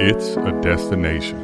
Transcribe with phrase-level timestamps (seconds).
[0.00, 1.38] It's a destination.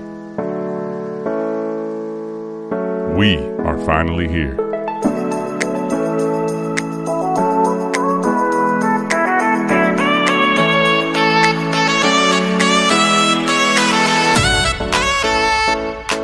[3.17, 4.57] We are finally here.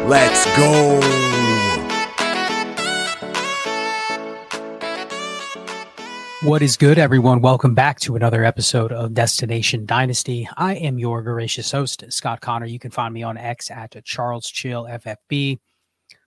[0.09, 1.46] Let's go.
[6.43, 7.41] What is good, everyone?
[7.41, 10.47] Welcome back to another episode of Destination Dynasty.
[10.59, 12.67] I am your gracious host, Scott Connor.
[12.67, 15.59] You can find me on X at Charles Chill FFB.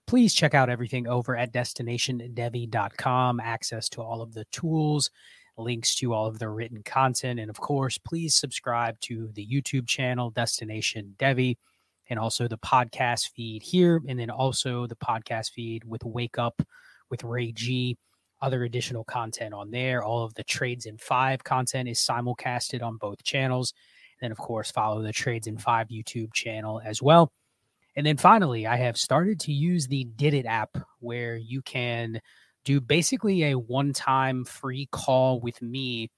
[0.08, 3.38] Please check out everything over at destinationdevy.com.
[3.38, 5.10] Access to all of the tools,
[5.56, 9.86] links to all of the written content, and of course, please subscribe to the YouTube
[9.86, 11.56] channel Destination Devy
[12.10, 16.60] and also the podcast feed here, and then also the podcast feed with Wake Up
[17.10, 17.96] with Ray G
[18.42, 20.02] other additional content on there.
[20.02, 23.72] All of the Trades in Five content is simulcasted on both channels.
[24.20, 27.32] And then, of course, follow the Trades in Five YouTube channel as well.
[27.96, 32.20] And then finally, I have started to use the Did It app where you can
[32.64, 36.10] do basically a one time free call with me,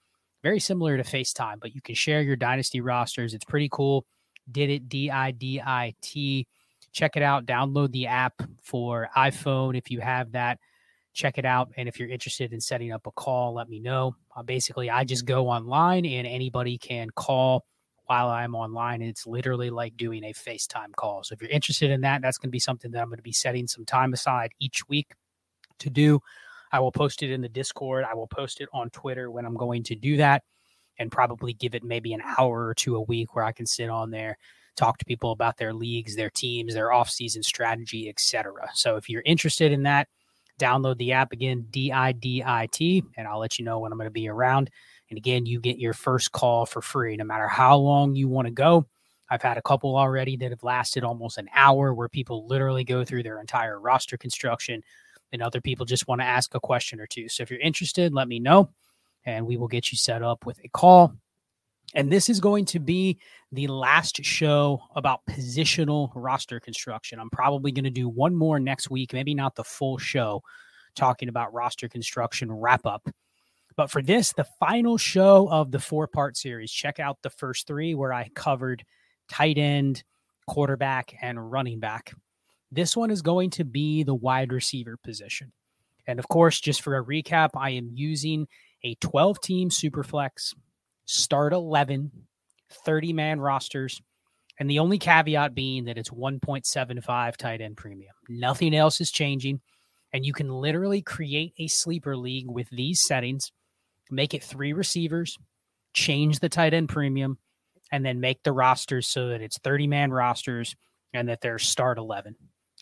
[0.43, 3.33] very similar to FaceTime, but you can share your Dynasty rosters.
[3.33, 4.05] It's pretty cool.
[4.51, 6.47] Did It, D I D I T.
[6.93, 7.47] Check it out.
[7.47, 10.59] Download the app for iPhone if you have that
[11.13, 11.71] check it out.
[11.77, 14.17] And if you're interested in setting up a call, let me know.
[14.37, 17.65] Uh, basically, I just go online and anybody can call
[18.07, 19.01] while I'm online.
[19.01, 21.23] And it's literally like doing a FaceTime call.
[21.23, 23.23] So if you're interested in that, that's going to be something that I'm going to
[23.23, 25.13] be setting some time aside each week
[25.79, 26.21] to do.
[26.73, 28.05] I will post it in the Discord.
[28.11, 30.43] I will post it on Twitter when I'm going to do that
[30.99, 33.91] and probably give it maybe an hour or two a week where I can sit
[33.91, 34.39] on there
[34.77, 38.71] talk to people about their leagues, their teams, their off-season strategy, etc.
[38.75, 40.09] So if you're interested in that,
[40.59, 43.93] download the app again, D I D I T, and I'll let you know when
[43.93, 44.71] I'm going to be around.
[45.11, 48.47] And again, you get your first call for free, no matter how long you want
[48.47, 48.87] to go.
[49.29, 53.05] I've had a couple already that have lasted almost an hour where people literally go
[53.05, 54.83] through their entire roster construction
[55.33, 57.29] and other people just want to ask a question or two.
[57.29, 58.71] So if you're interested, let me know
[59.25, 61.15] and we will get you set up with a call.
[61.95, 63.19] And this is going to be
[63.51, 67.19] the last show about positional roster construction.
[67.21, 70.43] I'm probably going to do one more next week, maybe not the full show,
[70.95, 73.09] talking about roster construction wrap up.
[73.77, 77.67] But for this, the final show of the four part series, check out the first
[77.67, 78.85] three where I covered
[79.31, 80.03] tight end,
[80.47, 82.13] quarterback, and running back.
[82.71, 85.53] This one is going to be the wide receiver position.
[86.07, 88.49] And of course, just for a recap, I am using
[88.83, 90.55] a 12 team super flex
[91.05, 92.11] start 11,
[92.85, 94.01] 30 man rosters.
[94.59, 98.15] And the only caveat being that it's 1.75 tight end premium.
[98.29, 99.61] Nothing else is changing.
[100.13, 103.51] And you can literally create a sleeper league with these settings,
[104.11, 105.39] make it three receivers,
[105.95, 107.39] change the tight end premium,
[107.91, 110.77] and then make the rosters so that it's 30 man rosters
[111.15, 112.37] and that they're start 11.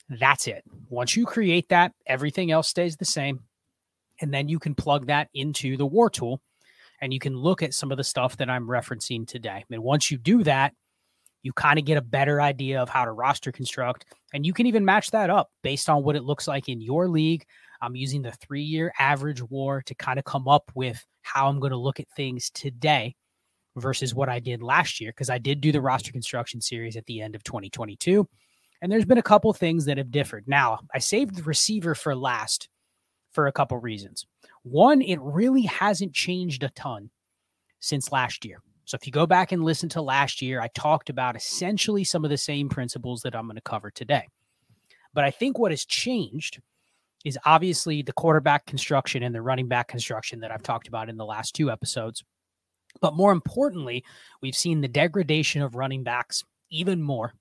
[0.09, 0.65] That's it.
[0.89, 3.41] Once you create that, everything else stays the same.
[4.21, 6.41] And then you can plug that into the war tool
[7.01, 9.65] and you can look at some of the stuff that I'm referencing today.
[9.71, 10.75] And once you do that,
[11.43, 14.05] you kind of get a better idea of how to roster construct,
[14.35, 17.09] and you can even match that up based on what it looks like in your
[17.09, 17.45] league.
[17.81, 21.59] I'm using the three year average war to kind of come up with how I'm
[21.59, 23.15] going to look at things today
[23.77, 27.07] versus what I did last year, because I did do the roster construction series at
[27.07, 28.29] the end of 2022.
[28.83, 30.45] And there's been a couple things that have differed.
[30.47, 32.69] Now, I saved the receiver for last
[33.33, 34.27] for a couple reasons.
[34.63, 37.11] One, it really hasn't changed a ton
[37.81, 38.61] since last year.
[38.85, 42.25] So if you go back and listen to last year, I talked about essentially some
[42.25, 44.27] of the same principles that I'm going to cover today.
[45.15, 46.61] But I think what has changed
[47.25, 51.17] is obviously the quarterback construction and the running back construction that I've talked about in
[51.17, 52.25] the last two episodes.
[53.01, 54.05] But more importantly,
[54.43, 57.35] we've seen the degradation of running backs even more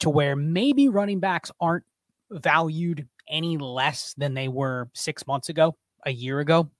[0.00, 1.84] to where maybe running backs aren't
[2.30, 5.76] valued any less than they were six months ago,
[6.06, 6.70] a year ago.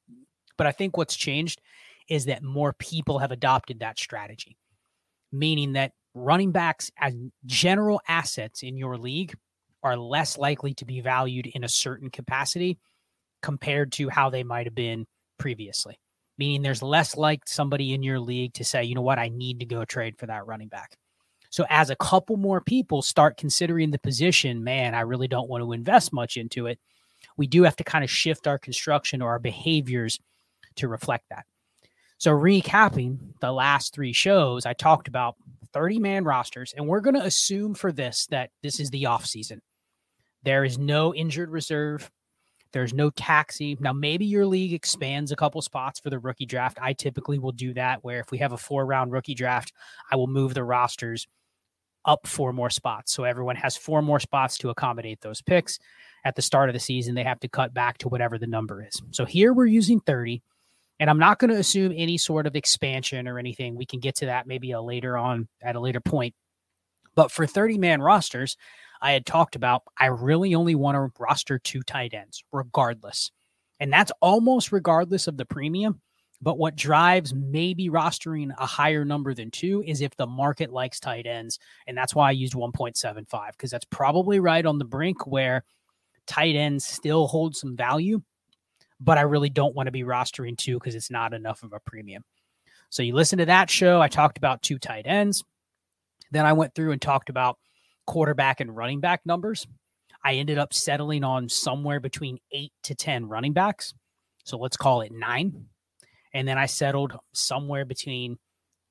[0.56, 1.60] But I think what's changed
[2.08, 4.56] is that more people have adopted that strategy,
[5.30, 7.14] meaning that running backs as
[7.44, 9.34] general assets in your league
[9.82, 12.78] are less likely to be valued in a certain capacity
[13.42, 15.06] compared to how they might have been
[15.38, 15.98] previously.
[16.38, 19.60] Meaning there's less like somebody in your league to say, you know what, I need
[19.60, 20.96] to go trade for that running back.
[21.50, 25.62] So as a couple more people start considering the position, man, I really don't want
[25.62, 26.78] to invest much into it.
[27.36, 30.18] We do have to kind of shift our construction or our behaviors
[30.76, 31.44] to reflect that.
[32.18, 35.36] So recapping the last three shows, I talked about
[35.72, 39.26] 30 man rosters, and we're going to assume for this that this is the off
[39.26, 39.60] season.
[40.42, 42.10] There is no injured reserve.
[42.72, 43.76] There's no taxi.
[43.80, 46.78] Now, maybe your league expands a couple spots for the rookie draft.
[46.80, 49.72] I typically will do that, where if we have a four round rookie draft,
[50.10, 51.26] I will move the rosters
[52.04, 53.12] up four more spots.
[53.12, 55.78] So everyone has four more spots to accommodate those picks.
[56.24, 58.82] At the start of the season, they have to cut back to whatever the number
[58.82, 59.00] is.
[59.12, 60.42] So here we're using 30.
[60.98, 63.76] And I'm not going to assume any sort of expansion or anything.
[63.76, 66.34] We can get to that maybe a later on at a later point.
[67.14, 68.56] But for 30 man rosters,
[69.00, 73.30] I had talked about I really only want to roster two tight ends, regardless.
[73.78, 76.00] And that's almost regardless of the premium.
[76.40, 81.00] But what drives maybe rostering a higher number than two is if the market likes
[81.00, 81.58] tight ends.
[81.86, 85.64] And that's why I used 1.75, because that's probably right on the brink where
[86.26, 88.22] tight ends still hold some value.
[88.98, 91.80] But I really don't want to be rostering two because it's not enough of a
[91.80, 92.24] premium.
[92.88, 94.00] So you listen to that show.
[94.00, 95.44] I talked about two tight ends.
[96.30, 97.58] Then I went through and talked about
[98.06, 99.66] quarterback and running back numbers.
[100.24, 103.94] I ended up settling on somewhere between eight to 10 running backs.
[104.44, 105.66] So let's call it nine.
[106.32, 108.38] And then I settled somewhere between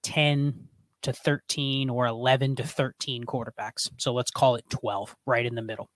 [0.04, 0.68] 10
[1.04, 3.90] to 13 or 11 to 13 quarterbacks.
[3.98, 5.90] So let's call it 12, right in the middle.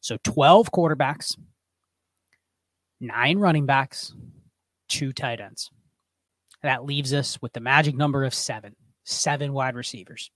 [0.00, 1.36] So 12 quarterbacks,
[3.00, 4.14] nine running backs,
[4.88, 5.70] two tight ends.
[6.62, 10.30] That leaves us with the magic number of seven, seven wide receivers.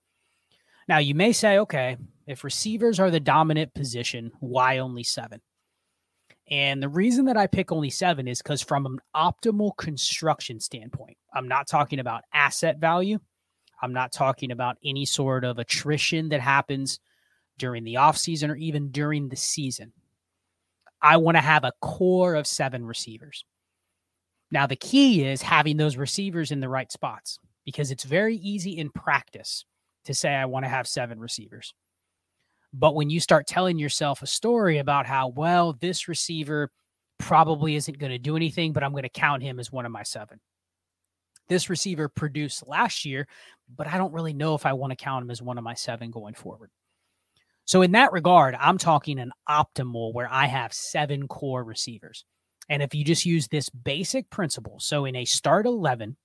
[0.87, 1.97] Now, you may say, okay,
[2.27, 5.41] if receivers are the dominant position, why only seven?
[6.49, 11.17] And the reason that I pick only seven is because, from an optimal construction standpoint,
[11.33, 13.19] I'm not talking about asset value.
[13.81, 16.99] I'm not talking about any sort of attrition that happens
[17.57, 19.93] during the offseason or even during the season.
[21.01, 23.45] I want to have a core of seven receivers.
[24.51, 28.77] Now, the key is having those receivers in the right spots because it's very easy
[28.77, 29.65] in practice
[30.05, 31.73] to say, I want to have seven receivers.
[32.73, 36.71] But when you start telling yourself a story about how, well, this receiver
[37.17, 39.91] probably isn't going to do anything, but I'm going to count him as one of
[39.91, 40.39] my seven.
[41.47, 43.27] This receiver produced last year,
[43.75, 45.73] but I don't really know if I want to count him as one of my
[45.73, 46.69] seven going forward.
[47.65, 52.23] So, in that regard, I'm talking an optimal where I have seven core receivers.
[52.69, 56.15] And if you just use this basic principle, so in a start 11,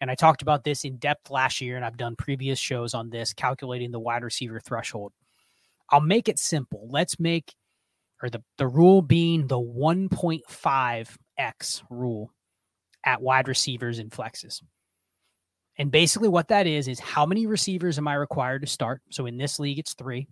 [0.00, 3.10] and I talked about this in depth last year, and I've done previous shows on
[3.10, 5.12] this, calculating the wide receiver threshold.
[5.90, 6.86] I'll make it simple.
[6.90, 7.54] Let's make,
[8.22, 12.30] or the, the rule being the 1.5x rule
[13.04, 14.62] at wide receivers and flexes.
[15.78, 19.02] And basically, what that is, is how many receivers am I required to start?
[19.10, 20.26] So in this league, it's three.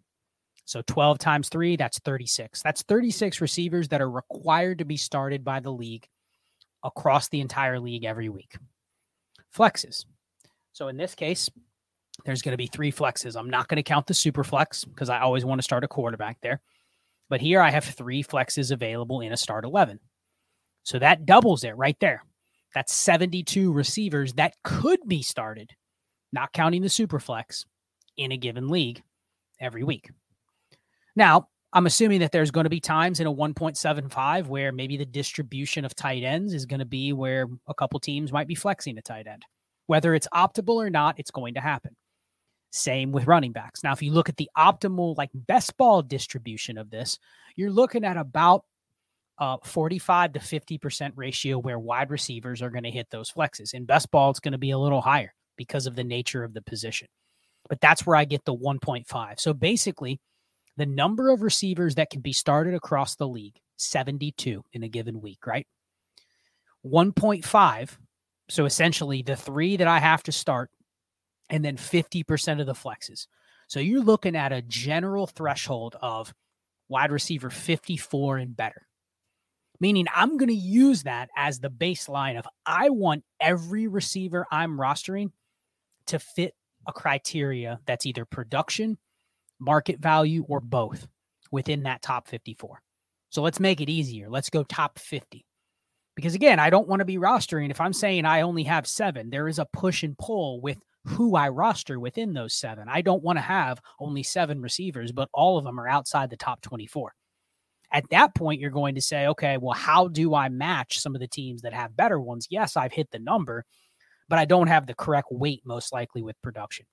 [0.65, 2.63] So 12 times three, that's 36.
[2.63, 6.09] That's 36 receivers that are required to be started by the league
[6.83, 8.57] across the entire league every week.
[9.55, 10.05] Flexes.
[10.73, 11.51] So in this case,
[12.25, 13.37] there's going to be three flexes.
[13.37, 15.89] I'm not going to count the super flex because I always want to start a
[15.89, 16.61] quarterback there.
[17.29, 19.99] But here I have three flexes available in a start 11.
[20.83, 22.23] So that doubles it right there.
[22.75, 25.71] That's 72 receivers that could be started,
[26.33, 27.65] not counting the super flex,
[28.17, 29.03] in a given league
[29.61, 30.11] every week.
[31.17, 35.05] Now, I'm assuming that there's going to be times in a 1.75 where maybe the
[35.05, 38.97] distribution of tight ends is going to be where a couple teams might be flexing
[38.97, 39.45] a tight end.
[39.87, 41.97] Whether it's optimal or not, it's going to happen.
[42.71, 43.83] Same with running backs.
[43.83, 47.19] Now, if you look at the optimal, like best ball distribution of this,
[47.57, 48.65] you're looking at about
[49.39, 53.75] uh, 45 to 50% ratio where wide receivers are going to hit those flexes.
[53.75, 56.55] In best ball, it's going to be a little higher because of the nature of
[56.55, 57.09] the position.
[57.69, 59.41] But that's where I get the 1.5.
[59.41, 60.21] So basically,
[60.77, 65.21] the number of receivers that can be started across the league 72 in a given
[65.21, 65.67] week, right?
[66.85, 67.97] 1.5.
[68.49, 70.71] So essentially, the three that I have to start
[71.51, 73.27] and then 50% of the flexes.
[73.69, 76.35] So you're looking at a general threshold of
[76.89, 78.87] wide receiver 54 and better.
[79.81, 84.79] Meaning, I'm going to use that as the baseline of I want every receiver I'm
[84.79, 85.33] rostering
[86.07, 86.55] to fit
[86.87, 88.99] a criteria that's either production,
[89.59, 91.07] market value, or both
[91.51, 92.81] within that top 54.
[93.31, 94.29] So let's make it easier.
[94.31, 95.45] Let's go top 50.
[96.15, 97.71] Because again, I don't want to be rostering.
[97.71, 101.37] If I'm saying I only have seven, there is a push and pull with who
[101.37, 102.87] I roster within those seven.
[102.89, 106.37] I don't want to have only seven receivers, but all of them are outside the
[106.37, 107.13] top 24.
[107.93, 111.21] At that point, you're going to say, okay, well, how do I match some of
[111.21, 112.49] the teams that have better ones?
[112.51, 113.65] Yes, I've hit the number,
[114.29, 116.87] but I don't have the correct weight, most likely, with production.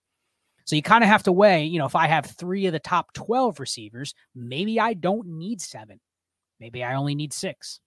[0.65, 2.79] So you kind of have to weigh, you know, if I have three of the
[2.79, 5.99] top 12 receivers, maybe I don't need seven.
[6.59, 7.79] Maybe I only need six.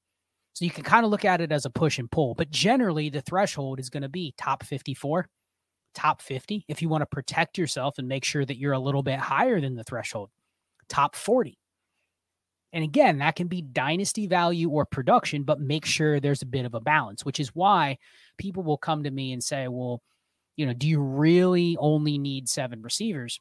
[0.54, 3.09] So you can kind of look at it as a push and pull, but generally
[3.09, 5.28] the threshold is going to be top 54,
[5.95, 6.64] top 50.
[6.69, 9.61] If you want to protect yourself and make sure that you're a little bit higher
[9.61, 10.31] than the threshold,
[10.88, 11.59] top 40.
[12.73, 16.64] And again, that can be dynasty value or production, but make sure there's a bit
[16.64, 17.99] of a balance, which is why
[18.37, 20.02] people will come to me and say, well,
[20.56, 23.40] you know, do you really only need seven receivers?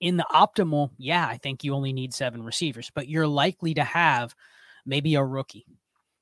[0.00, 3.84] In the optimal, yeah, I think you only need seven receivers, but you're likely to
[3.84, 4.34] have
[4.86, 5.66] maybe a rookie.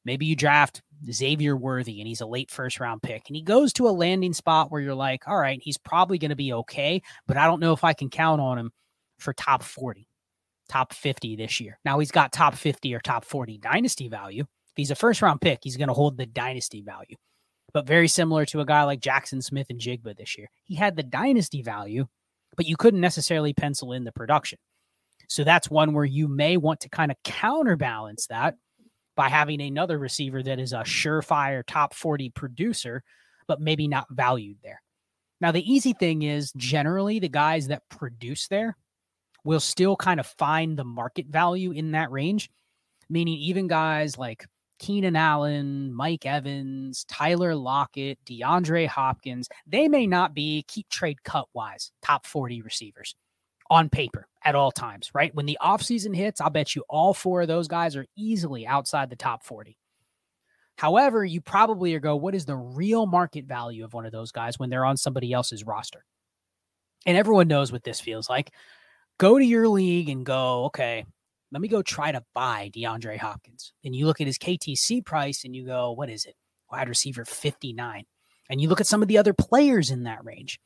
[0.05, 3.73] Maybe you draft Xavier Worthy and he's a late first round pick and he goes
[3.75, 7.03] to a landing spot where you're like, all right, he's probably going to be okay,
[7.27, 8.73] but I don't know if I can count on him
[9.19, 10.09] for top 40
[10.69, 11.79] top 50 this year.
[11.85, 14.43] Now he's got top 50 or top 40 dynasty value.
[14.43, 17.17] If he's a first round pick, he's going to hold the dynasty value.
[17.73, 20.49] But very similar to a guy like Jackson Smith-Njigba this year.
[20.65, 22.07] He had the dynasty value,
[22.57, 24.59] but you couldn't necessarily pencil in the production.
[25.29, 28.57] So that's one where you may want to kind of counterbalance that
[29.15, 33.03] by having another receiver that is a surefire top 40 producer,
[33.47, 34.81] but maybe not valued there.
[35.41, 38.77] Now, the easy thing is generally the guys that produce there
[39.45, 42.51] will still kind of find the market value in that range.
[43.11, 44.47] Meaning, even guys like
[44.79, 51.47] Keenan Allen, Mike Evans, Tyler Lockett, DeAndre Hopkins, they may not be keep trade cut
[51.53, 53.15] wise top 40 receivers
[53.71, 55.35] on paper at all times, right?
[55.35, 59.11] When the offseason hits, I'll bet you all four of those guys are easily outside
[59.11, 59.77] the top 40.
[60.77, 64.31] However, you probably are go, what is the real market value of one of those
[64.31, 66.05] guys when they're on somebody else's roster?
[67.05, 68.53] And everyone knows what this feels like
[69.19, 71.05] go to your league and go, okay,
[71.51, 73.73] let me go try to buy DeAndre Hopkins.
[73.85, 76.35] And you look at his KTC price and you go, what is it?
[76.71, 78.05] Wide receiver 59.
[78.51, 80.59] And you look at some of the other players in that range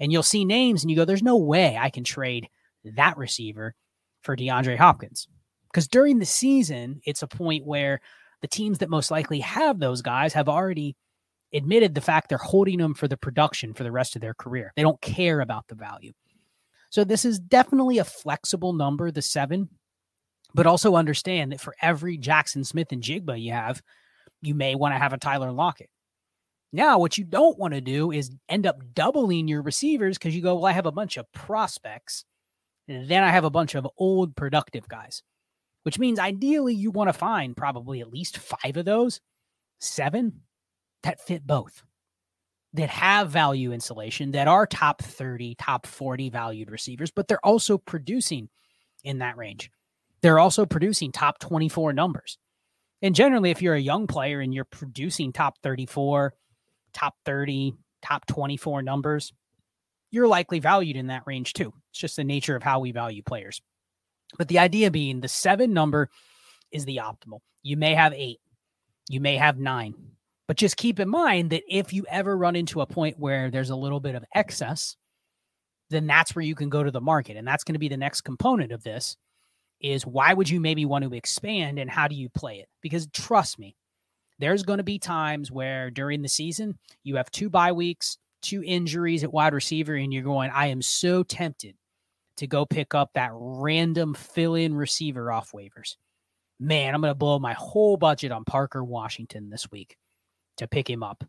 [0.00, 2.48] and you'll see names and you go, there's no way I can trade
[2.84, 3.74] that receiver
[4.22, 5.28] for DeAndre Hopkins.
[5.70, 8.00] Because during the season, it's a point where
[8.40, 10.96] the teams that most likely have those guys have already
[11.52, 14.72] admitted the fact they're holding them for the production for the rest of their career.
[14.76, 16.12] They don't care about the value.
[16.90, 19.68] So this is definitely a flexible number, the seven,
[20.54, 23.82] but also understand that for every Jackson Smith-Njigba you have,
[24.40, 25.90] you may want to have a Tyler Lockett.
[26.72, 30.42] Now, what you don't want to do is end up doubling your receivers because you
[30.42, 32.24] go, well, I have a bunch of prospects.
[32.88, 35.22] And then I have a bunch of old productive guys,
[35.84, 39.20] which means ideally you want to find probably at least five of those,
[39.80, 40.42] seven
[41.04, 41.82] that fit both
[42.74, 47.78] that have value insulation that are top 30, top 40 valued receivers, but they're also
[47.78, 48.48] producing
[49.04, 49.70] in that range.
[50.24, 52.38] They're also producing top 24 numbers.
[53.02, 56.32] And generally, if you're a young player and you're producing top 34,
[56.94, 59.34] top 30, top 24 numbers,
[60.10, 61.74] you're likely valued in that range too.
[61.90, 63.60] It's just the nature of how we value players.
[64.38, 66.08] But the idea being the seven number
[66.72, 67.40] is the optimal.
[67.62, 68.40] You may have eight,
[69.10, 69.92] you may have nine,
[70.48, 73.68] but just keep in mind that if you ever run into a point where there's
[73.68, 74.96] a little bit of excess,
[75.90, 77.36] then that's where you can go to the market.
[77.36, 79.18] And that's going to be the next component of this
[79.84, 82.68] is why would you maybe want to expand and how do you play it?
[82.80, 83.76] Because trust me,
[84.38, 88.62] there's going to be times where during the season you have two bye weeks, two
[88.64, 91.76] injuries at wide receiver, and you're going, I am so tempted
[92.38, 95.96] to go pick up that random fill in receiver off waivers.
[96.58, 99.98] Man, I'm going to blow my whole budget on Parker Washington this week
[100.56, 101.24] to pick him up.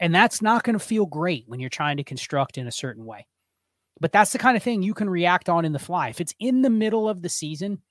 [0.00, 3.06] And that's not going to feel great when you're trying to construct in a certain
[3.06, 3.26] way.
[3.98, 6.08] But that's the kind of thing you can react on in the fly.
[6.08, 7.82] If it's in the middle of the season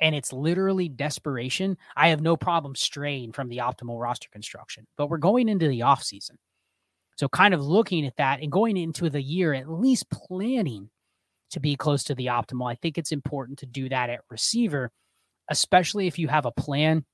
[0.00, 4.86] and it's literally desperation, I have no problem straying from the optimal roster construction.
[4.96, 6.38] But we're going into the off season.
[7.16, 10.88] So kind of looking at that and going into the year at least planning
[11.50, 12.70] to be close to the optimal.
[12.70, 14.92] I think it's important to do that at receiver,
[15.50, 17.04] especially if you have a plan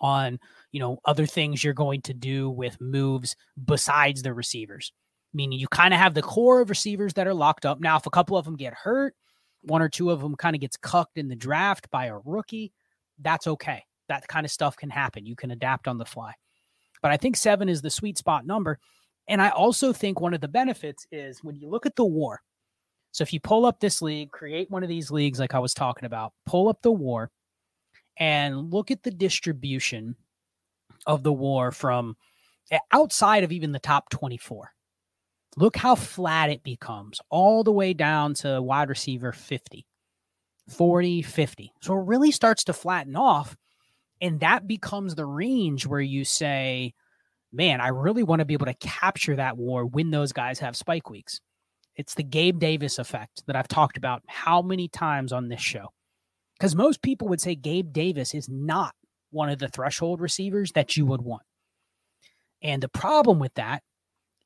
[0.00, 0.38] on
[0.72, 4.92] you know other things you're going to do with moves besides the receivers
[5.36, 8.06] meaning you kind of have the core of receivers that are locked up now if
[8.06, 9.14] a couple of them get hurt
[9.62, 12.72] one or two of them kind of gets cucked in the draft by a rookie
[13.20, 15.26] that's okay That kind of stuff can happen.
[15.26, 16.34] You can adapt on the fly.
[17.02, 18.78] But I think seven is the sweet spot number.
[19.28, 22.40] And I also think one of the benefits is when you look at the war.
[23.12, 25.74] So if you pull up this league, create one of these leagues like I was
[25.74, 27.30] talking about, pull up the war
[28.18, 30.16] and look at the distribution
[31.06, 32.16] of the war from
[32.70, 34.70] eh, outside of even the top 24.
[35.56, 39.86] Look how flat it becomes all the way down to wide receiver 50,
[40.68, 41.72] 40, 50.
[41.80, 43.56] So it really starts to flatten off.
[44.20, 46.94] And that becomes the range where you say,
[47.52, 50.76] man, I really want to be able to capture that war when those guys have
[50.76, 51.40] spike weeks.
[51.96, 55.88] It's the Gabe Davis effect that I've talked about how many times on this show.
[56.58, 58.94] Because most people would say Gabe Davis is not
[59.30, 61.42] one of the threshold receivers that you would want.
[62.62, 63.82] And the problem with that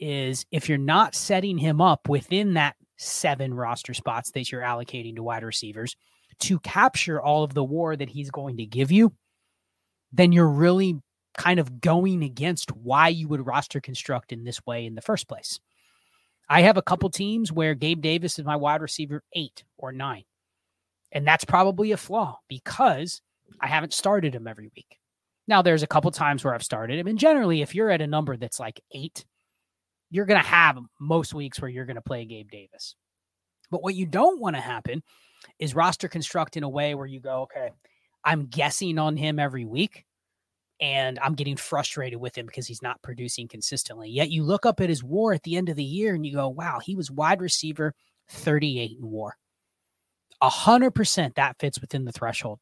[0.01, 5.17] is if you're not setting him up within that seven roster spots that you're allocating
[5.17, 5.97] to wide receivers
[6.41, 9.13] to capture all of the war that he's going to give you,
[10.13, 10.97] then you're really
[11.37, 15.29] kind of going against why you would roster construct in this way in the first
[15.29, 15.61] place.
[16.49, 20.25] I have a couple teams where Gabe Davis is my wide receiver eight or nine.
[21.13, 23.21] And that's probably a flaw because
[23.61, 24.99] I haven't started him every week.
[25.47, 27.07] Now, there's a couple times where I've started him.
[27.07, 29.25] And generally, if you're at a number that's like eight,
[30.11, 32.97] you're going to have most weeks where you're going to play Gabe Davis.
[33.71, 35.03] But what you don't want to happen
[35.59, 37.71] is roster construct in a way where you go, okay,
[38.25, 40.05] I'm guessing on him every week
[40.81, 44.11] and I'm getting frustrated with him because he's not producing consistently.
[44.11, 46.35] Yet you look up at his war at the end of the year and you
[46.35, 47.95] go, wow, he was wide receiver
[48.29, 49.37] 38 in war.
[50.43, 52.59] 100% that fits within the threshold.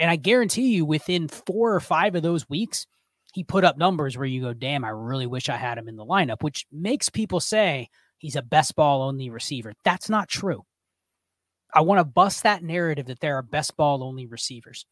[0.00, 2.86] And I guarantee you, within four or five of those weeks,
[3.32, 5.96] he put up numbers where you go, damn, I really wish I had him in
[5.96, 9.74] the lineup, which makes people say he's a best ball only receiver.
[9.84, 10.64] That's not true.
[11.72, 14.86] I want to bust that narrative that there are best ball only receivers.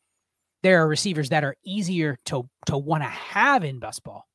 [0.62, 4.26] There are receivers that are easier to, to want to have in best ball.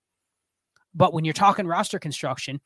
[0.93, 2.59] But when you're talking roster construction,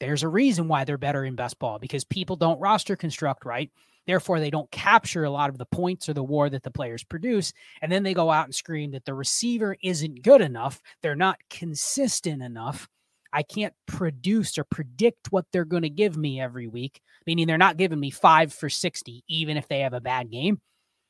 [0.00, 3.70] there's a reason why they're better in best ball because people don't roster construct right.
[4.06, 7.04] Therefore, they don't capture a lot of the points or the war that the players
[7.04, 7.52] produce.
[7.80, 10.80] And then they go out and scream that the receiver isn't good enough.
[11.02, 12.88] They're not consistent enough.
[13.32, 17.56] I can't produce or predict what they're going to give me every week, meaning they're
[17.56, 20.60] not giving me five for 60, even if they have a bad game,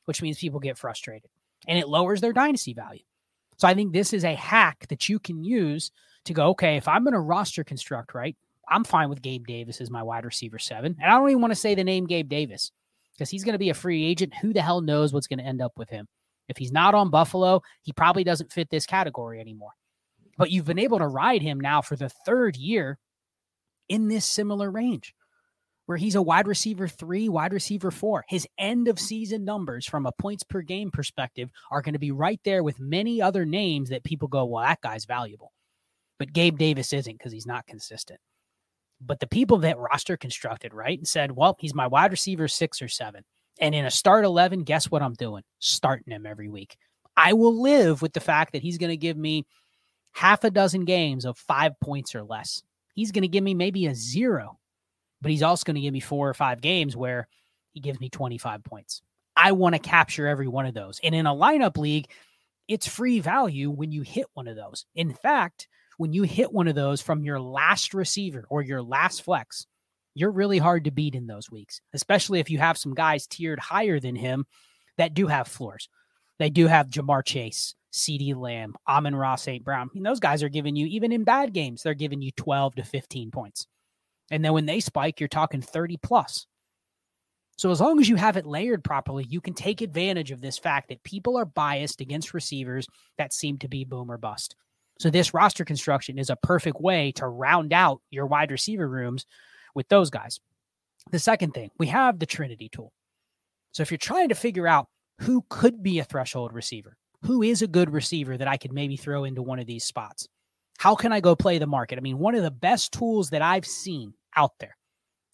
[0.05, 1.29] which means people get frustrated
[1.67, 3.03] and it lowers their dynasty value.
[3.57, 5.91] So I think this is a hack that you can use
[6.25, 8.35] to go, okay, if I'm going to roster construct right,
[8.69, 10.95] I'm fine with Gabe Davis as my wide receiver seven.
[11.01, 12.71] And I don't even want to say the name Gabe Davis
[13.23, 14.33] because he's going to be a free agent.
[14.41, 16.07] Who the hell knows what's going to end up with him?
[16.49, 19.71] If he's not on Buffalo, he probably doesn't fit this category anymore.
[20.37, 22.99] But you've been able to ride him now for the third year
[23.87, 25.15] in this similar range
[25.85, 28.25] where he's a wide receiver three, wide receiver four.
[28.27, 32.11] His end of season numbers from a points per game perspective are going to be
[32.11, 35.53] right there with many other names that people go, well, that guy's valuable.
[36.19, 38.19] But Gabe Davis isn't because he's not consistent.
[39.05, 42.81] But the people that roster constructed, right, and said, well, he's my wide receiver six
[42.81, 43.23] or seven.
[43.59, 45.43] And in a start 11, guess what I'm doing?
[45.59, 46.77] Starting him every week.
[47.15, 49.45] I will live with the fact that he's going to give me
[50.13, 52.63] half a dozen games of five points or less.
[52.95, 54.59] He's going to give me maybe a zero,
[55.21, 57.27] but he's also going to give me four or five games where
[57.71, 59.01] he gives me 25 points.
[59.35, 60.99] I want to capture every one of those.
[61.03, 62.07] And in a lineup league,
[62.67, 64.85] it's free value when you hit one of those.
[64.95, 69.23] In fact, when you hit one of those from your last receiver or your last
[69.23, 69.65] flex,
[70.15, 73.59] you're really hard to beat in those weeks, especially if you have some guys tiered
[73.59, 74.45] higher than him
[74.97, 75.89] that do have floors.
[76.39, 79.63] They do have Ja'Marr Chase, CeeDee Lamb, Amon-Ra St.
[79.63, 79.89] Brown.
[79.95, 82.83] And those guys are giving you, even in bad games, they're giving you 12 to
[82.83, 83.67] 15 points.
[84.31, 86.47] And then when they spike, you're talking 30 plus.
[87.57, 90.57] So as long as you have it layered properly, you can take advantage of this
[90.57, 94.55] fact that people are biased against receivers that seem to be boom or bust.
[94.99, 99.25] So this roster construction is a perfect way to round out your wide receiver rooms
[99.75, 100.39] with those guys.
[101.11, 102.93] The second thing, we have the Trinity tool.
[103.71, 104.87] So if you're trying to figure out
[105.19, 108.97] who could be a threshold receiver, who is a good receiver that I could maybe
[108.97, 110.27] throw into one of these spots,
[110.77, 111.97] how can I go play the market?
[111.97, 114.75] I mean, one of the best tools that I've seen out there,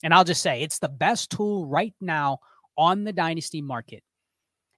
[0.04, 2.40] and I'll just say it's the best tool right now
[2.78, 4.04] on the dynasty market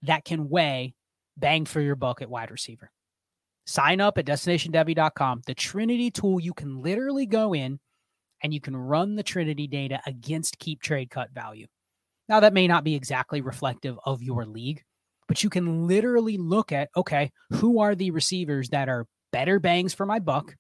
[0.04, 0.96] that can weigh
[1.38, 2.92] bang for your buck at wide receiver.
[3.66, 5.42] Sign up at destinationdevy.com.
[5.46, 7.80] The Trinity tool, you can literally go in
[8.44, 11.68] and you can run the Trinity data against keep trade cut value.
[12.28, 14.84] Now, that may not be exactly reflective of your league,
[15.28, 19.94] but you can literally look at okay, who are the receivers that are better bangs
[19.94, 20.56] for my buck?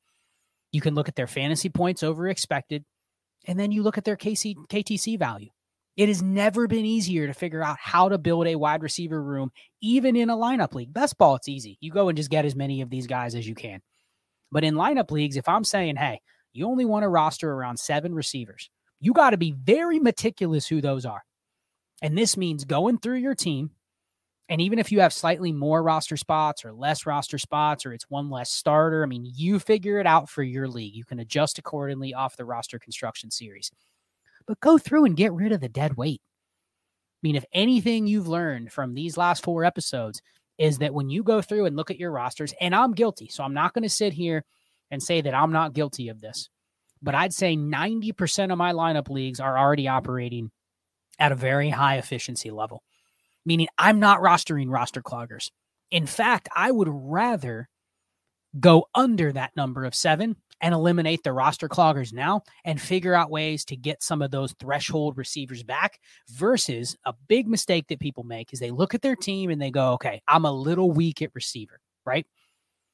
[0.71, 2.85] You can look at their fantasy points over expected,
[3.47, 5.49] and then you look at their KC, KTC value.
[6.01, 9.51] It has never been easier to figure out how to build a wide receiver room,
[9.81, 10.91] even in a lineup league.
[10.91, 11.77] Best ball, it's easy.
[11.79, 13.83] You go and just get as many of these guys as you can.
[14.51, 16.19] But in lineup leagues, if I'm saying, hey,
[16.53, 20.81] you only want to roster around seven receivers, you got to be very meticulous who
[20.81, 21.21] those are.
[22.01, 23.69] And this means going through your team.
[24.49, 28.09] And even if you have slightly more roster spots or less roster spots, or it's
[28.09, 30.95] one less starter, I mean, you figure it out for your league.
[30.95, 33.69] You can adjust accordingly off the roster construction series.
[34.47, 36.21] But go through and get rid of the dead weight.
[36.23, 40.21] I mean, if anything you've learned from these last four episodes
[40.57, 43.43] is that when you go through and look at your rosters, and I'm guilty, so
[43.43, 44.43] I'm not going to sit here
[44.89, 46.49] and say that I'm not guilty of this,
[47.01, 50.51] but I'd say 90% of my lineup leagues are already operating
[51.19, 52.83] at a very high efficiency level,
[53.45, 55.49] meaning I'm not rostering roster cloggers.
[55.91, 57.69] In fact, I would rather
[58.59, 63.31] go under that number of seven and eliminate the roster cloggers now and figure out
[63.31, 68.23] ways to get some of those threshold receivers back versus a big mistake that people
[68.23, 71.21] make is they look at their team and they go, okay, I'm a little weak
[71.21, 72.25] at receiver, right?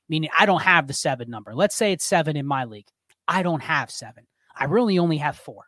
[0.09, 1.53] Meaning I don't have the seven number.
[1.53, 2.87] Let's say it's seven in my league.
[3.27, 4.25] I don't have seven.
[4.55, 5.65] I really only have four.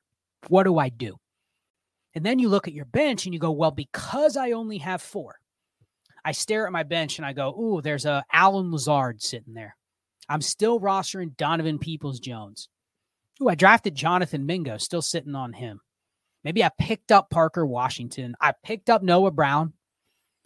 [0.47, 1.17] What do I do?
[2.15, 5.01] And then you look at your bench and you go, well, because I only have
[5.01, 5.35] four,
[6.23, 9.75] I stare at my bench and I go, ooh, there's a Allen Lazard sitting there.
[10.29, 12.69] I'm still rostering Donovan Peoples Jones.
[13.41, 15.81] Ooh, I drafted Jonathan Mingo, still sitting on him.
[16.43, 18.35] Maybe I picked up Parker Washington.
[18.39, 19.73] I picked up Noah Brown.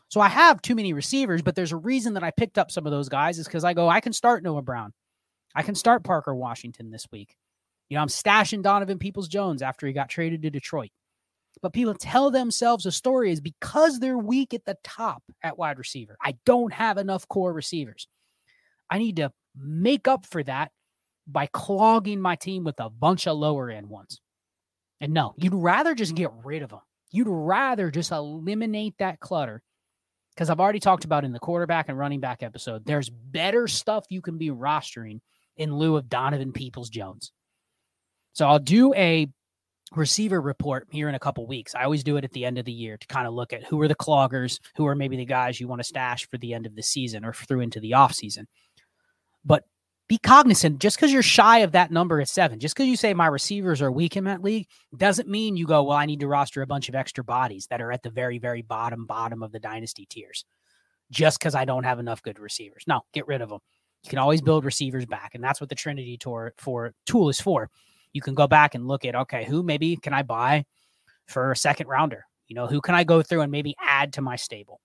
[0.10, 2.86] So I have too many receivers, but there's a reason that I picked up some
[2.86, 4.94] of those guys is because I go, I can start Noah Brown.
[5.56, 7.36] I can start Parker Washington this week.
[7.90, 10.92] You know, I'm stashing Donovan Peoples Jones after he got traded to Detroit.
[11.62, 15.78] But people tell themselves a story is because they're weak at the top at wide
[15.78, 16.18] receiver.
[16.22, 18.08] I don't have enough core receivers.
[18.94, 20.72] I need to make up for that
[21.26, 24.22] by clogging my team with a bunch of lower end ones.
[25.02, 26.82] And no, you'd rather just get rid of them.
[27.12, 29.64] You'd rather just eliminate that clutter.
[30.36, 34.06] Because I've already talked about in the quarterback and running back episode, there's better stuff
[34.10, 35.22] you can be rostering
[35.58, 37.32] in lieu of Donovan Peoples Jones.
[38.34, 39.28] So I'll do a
[39.96, 41.74] receiver report here in a couple weeks.
[41.74, 43.64] I always do it at the end of the year to kind of look at
[43.64, 46.54] who are the cloggers, who are maybe the guys you want to stash for the
[46.54, 48.46] end of the season or through into the offseason.
[49.46, 49.64] But
[50.08, 53.14] be cognizant just because you're shy of that number at seven, just because you say
[53.14, 56.28] my receivers are weak in that league, doesn't mean you go, well, I need to
[56.28, 59.52] roster a bunch of extra bodies that are at the very, very bottom, bottom of
[59.52, 60.46] the dynasty tiers
[61.12, 62.84] just because I don't have enough good receivers.
[62.88, 63.60] No, get rid of them.
[64.04, 65.32] You can always build receivers back.
[65.34, 67.70] And that's what the Trinity tour for tool is for.
[68.12, 70.66] You can go back and look at, okay, who maybe can I buy
[71.28, 72.26] for a second rounder?
[72.48, 74.82] You know, who can I go through and maybe add to my stable?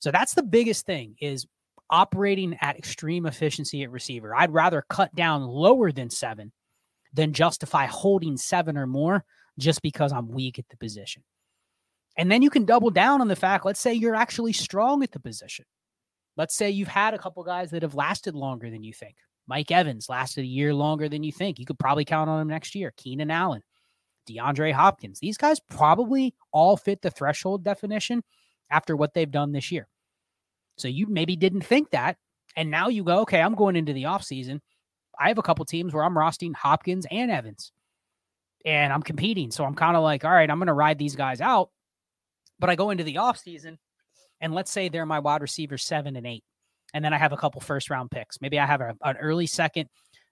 [0.00, 1.46] So that's the biggest thing is
[1.90, 4.34] operating at extreme efficiency at receiver.
[4.34, 6.52] I'd rather cut down lower than seven
[7.12, 9.24] than justify holding seven or more
[9.58, 11.22] just because I'm weak at the position.
[12.16, 15.12] And then you can double down on the fact, let's say you're actually strong at
[15.12, 15.64] the position.
[16.36, 19.16] Let's say you've had a couple guys that have lasted longer than you think.
[19.46, 21.58] Mike Evans lasted a year longer than you think.
[21.58, 22.92] You could probably count on him next year.
[22.96, 23.62] Keenan Allen,
[24.28, 25.18] DeAndre Hopkins.
[25.18, 28.22] These guys probably all fit the threshold definition
[28.70, 29.88] after what they've done this year.
[30.80, 32.16] So you maybe didn't think that.
[32.56, 34.60] And now you go, okay, I'm going into the offseason.
[35.18, 37.72] I have a couple teams where I'm rosting Hopkins and Evans
[38.64, 39.50] and I'm competing.
[39.50, 41.70] So I'm kind of like, all right, I'm going to ride these guys out.
[42.58, 43.76] But I go into the offseason
[44.40, 46.44] and let's say they're my wide receivers seven and eight.
[46.92, 48.40] And then I have a couple first round picks.
[48.40, 49.88] Maybe I have a, an early second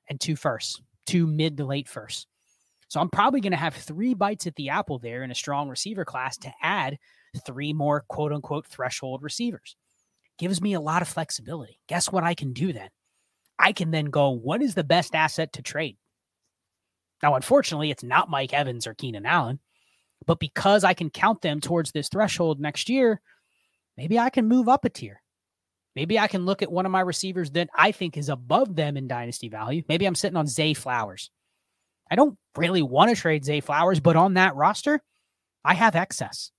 [0.08, 2.26] and two firsts, two mid to late firsts.
[2.88, 5.68] So I'm probably going to have three bites at the apple there in a strong
[5.68, 6.98] receiver class to add
[7.46, 9.76] three more quote unquote threshold receivers
[10.38, 11.78] gives me a lot of flexibility.
[11.88, 12.88] Guess what I can do then?
[13.58, 15.96] I can then go, what is the best asset to trade?
[17.22, 19.58] Now, unfortunately, it's not Mike Evans or Keenan Allen,
[20.26, 23.20] but because I can count them towards this threshold next year,
[23.96, 25.20] maybe I can move up a tier.
[25.96, 28.96] Maybe I can look at one of my receivers that I think is above them
[28.96, 29.82] in dynasty value.
[29.88, 31.30] Maybe I'm sitting on Zay Flowers.
[32.08, 35.02] I don't really want to trade Zay Flowers, but on that roster,
[35.64, 36.52] I have excess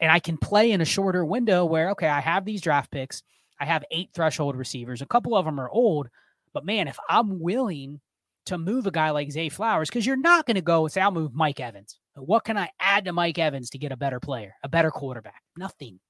[0.00, 3.22] and I can play in a shorter window where, okay, I have these draft picks.
[3.60, 5.02] I have eight threshold receivers.
[5.02, 6.08] A couple of them are old,
[6.54, 8.00] but man, if I'm willing
[8.46, 11.00] to move a guy like Zay Flowers, because you're not going to go and say,
[11.00, 11.98] I'll move Mike Evans.
[12.14, 15.42] What can I add to Mike Evans to get a better player, a better quarterback?
[15.56, 16.00] Nothing.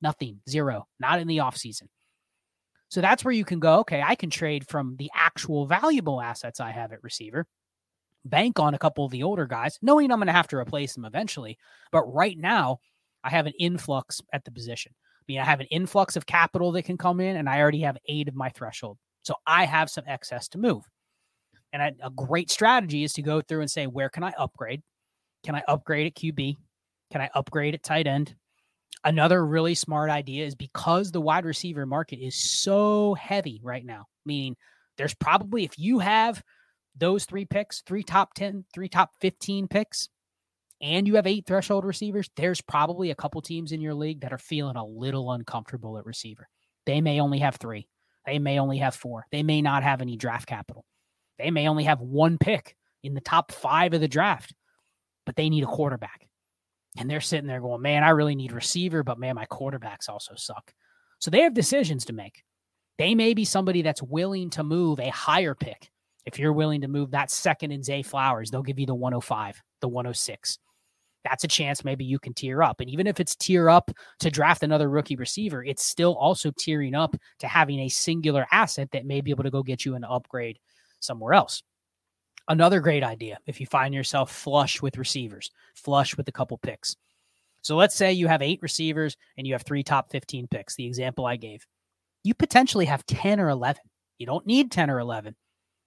[0.00, 0.40] Nothing.
[0.48, 0.86] Zero.
[1.00, 1.88] Not in the offseason.
[2.88, 6.60] So that's where you can go, okay, I can trade from the actual valuable assets
[6.60, 7.46] I have at receiver,
[8.24, 10.94] bank on a couple of the older guys, knowing I'm going to have to replace
[10.94, 11.58] them eventually.
[11.90, 12.78] But right now,
[13.26, 14.92] I have an influx at the position.
[14.94, 17.80] I mean, I have an influx of capital that can come in, and I already
[17.80, 18.98] have eight of my threshold.
[19.22, 20.84] So I have some excess to move.
[21.72, 24.82] And a great strategy is to go through and say, where can I upgrade?
[25.44, 26.56] Can I upgrade at QB?
[27.10, 28.36] Can I upgrade at tight end?
[29.02, 34.04] Another really smart idea is because the wide receiver market is so heavy right now,
[34.24, 34.56] meaning
[34.98, 36.40] there's probably, if you have
[36.96, 40.08] those three picks, three top 10, three top 15 picks,
[40.80, 44.32] and you have eight threshold receivers, there's probably a couple teams in your league that
[44.32, 46.48] are feeling a little uncomfortable at receiver.
[46.84, 47.88] They may only have three,
[48.26, 50.84] they may only have four, they may not have any draft capital,
[51.38, 54.54] they may only have one pick in the top five of the draft,
[55.24, 56.28] but they need a quarterback.
[56.98, 60.34] And they're sitting there going, man, I really need receiver, but man, my quarterbacks also
[60.34, 60.72] suck.
[61.18, 62.42] So they have decisions to make.
[62.98, 65.90] They may be somebody that's willing to move a higher pick.
[66.24, 69.62] If you're willing to move that second in Zay Flowers, they'll give you the 105,
[69.80, 70.58] the 106.
[71.28, 72.80] That's a chance maybe you can tier up.
[72.80, 76.96] And even if it's tier up to draft another rookie receiver, it's still also tiering
[76.96, 80.04] up to having a singular asset that may be able to go get you an
[80.04, 80.60] upgrade
[81.00, 81.64] somewhere else.
[82.48, 86.94] Another great idea if you find yourself flush with receivers, flush with a couple picks.
[87.62, 90.86] So let's say you have eight receivers and you have three top 15 picks, the
[90.86, 91.66] example I gave.
[92.22, 93.82] You potentially have 10 or 11.
[94.18, 95.34] You don't need 10 or 11.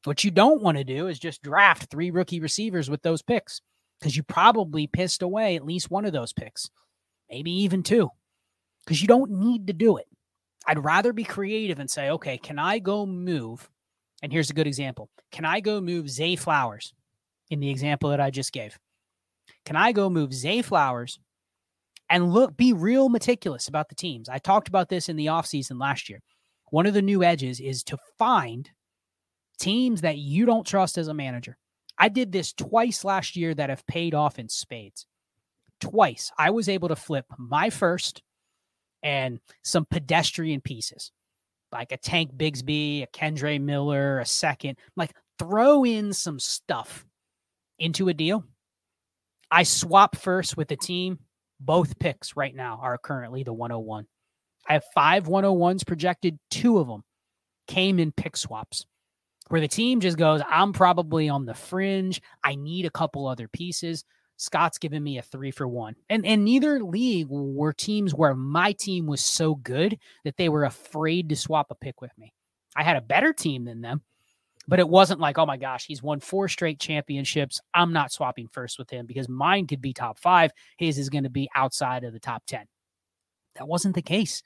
[0.04, 3.62] What you don't want to do is just draft three rookie receivers with those picks
[4.00, 6.70] because you probably pissed away at least one of those picks,
[7.30, 8.10] maybe even two,
[8.86, 10.08] because you don't need to do it.
[10.68, 13.70] I'd rather be creative and say, okay, can I go move
[14.22, 15.10] and here's a good example.
[15.32, 16.94] Can I go move Zay Flowers
[17.50, 18.78] in the example that I just gave?
[19.66, 21.20] Can I go move Zay Flowers
[22.10, 24.30] and look, be real meticulous about the teams?
[24.30, 26.22] I talked about this in the offseason last year.
[26.72, 28.70] One of the new edges is to find
[29.60, 31.58] teams that you don't trust as a manager.
[32.00, 35.06] I did this twice last year that have paid off in spades.
[35.82, 38.24] Twice, I was able to flip my first
[39.04, 41.12] and some pedestrian pieces
[41.72, 44.78] like a Tank Bigsby, a Kendre Miller, a second.
[44.96, 47.06] Like throw in some stuff
[47.78, 48.44] into a deal.
[49.52, 51.20] I swap first with the team.
[51.60, 54.08] Both picks right now are currently the 101.
[54.68, 56.40] I have five 101s projected.
[56.50, 57.04] Two of them
[57.68, 58.86] came in pick swaps
[59.50, 62.22] where the team just goes, I'm probably on the fringe.
[62.44, 64.06] I need a couple other pieces.
[64.38, 65.96] Scott's given me a three for one.
[66.10, 70.64] And and neither league were teams where my team was so good that they were
[70.64, 72.34] afraid to swap a pick with me.
[72.76, 74.02] I had a better team than them,
[74.68, 77.60] but it wasn't like, oh my gosh, he's won four straight championships.
[77.74, 80.52] I'm not swapping first with him because mine could be top five.
[80.78, 82.66] His is going to be outside of the top 10.
[83.56, 84.42] That wasn't the case.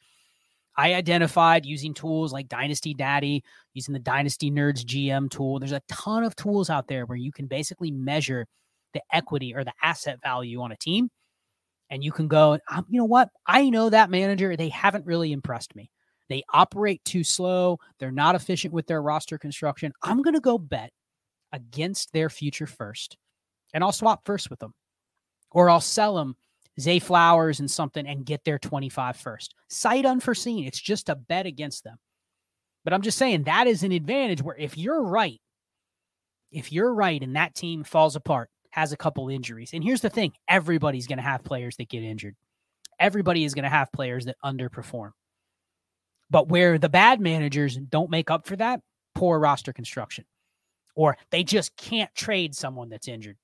[0.76, 5.60] I identified using tools like Dynasty Daddy, using the Dynasty Nerds GM tool.
[5.60, 8.48] There's a ton of tools out there where you can basically measure
[8.94, 11.10] the equity or the asset value on a team.
[11.90, 13.30] And you can go, um, you know what?
[13.46, 14.56] I know that manager.
[14.56, 15.92] They haven't really impressed me.
[16.30, 17.78] They operate too slow.
[18.00, 19.94] They're not efficient with their roster construction.
[20.02, 20.92] I'm going to go bet
[21.52, 23.18] against their future first.
[23.74, 24.74] And I'll swap first with them.
[25.52, 26.36] Or I'll sell them
[26.80, 29.56] Zay Flowers and something and get their 25 first.
[29.70, 30.66] Sight unforeseen.
[30.66, 31.98] It's just a bet against them.
[32.84, 35.40] But I'm just saying that is an advantage where if you're right,
[36.52, 39.72] if you're right and that team falls apart, has a couple injuries.
[39.74, 42.36] And here's the thing everybody's going to have players that get injured,
[43.00, 45.12] everybody is going to have players that underperform.
[46.30, 48.82] But where the bad managers don't make up for that,
[49.14, 50.26] poor roster construction,
[50.96, 53.38] or they just can't trade someone that's injured.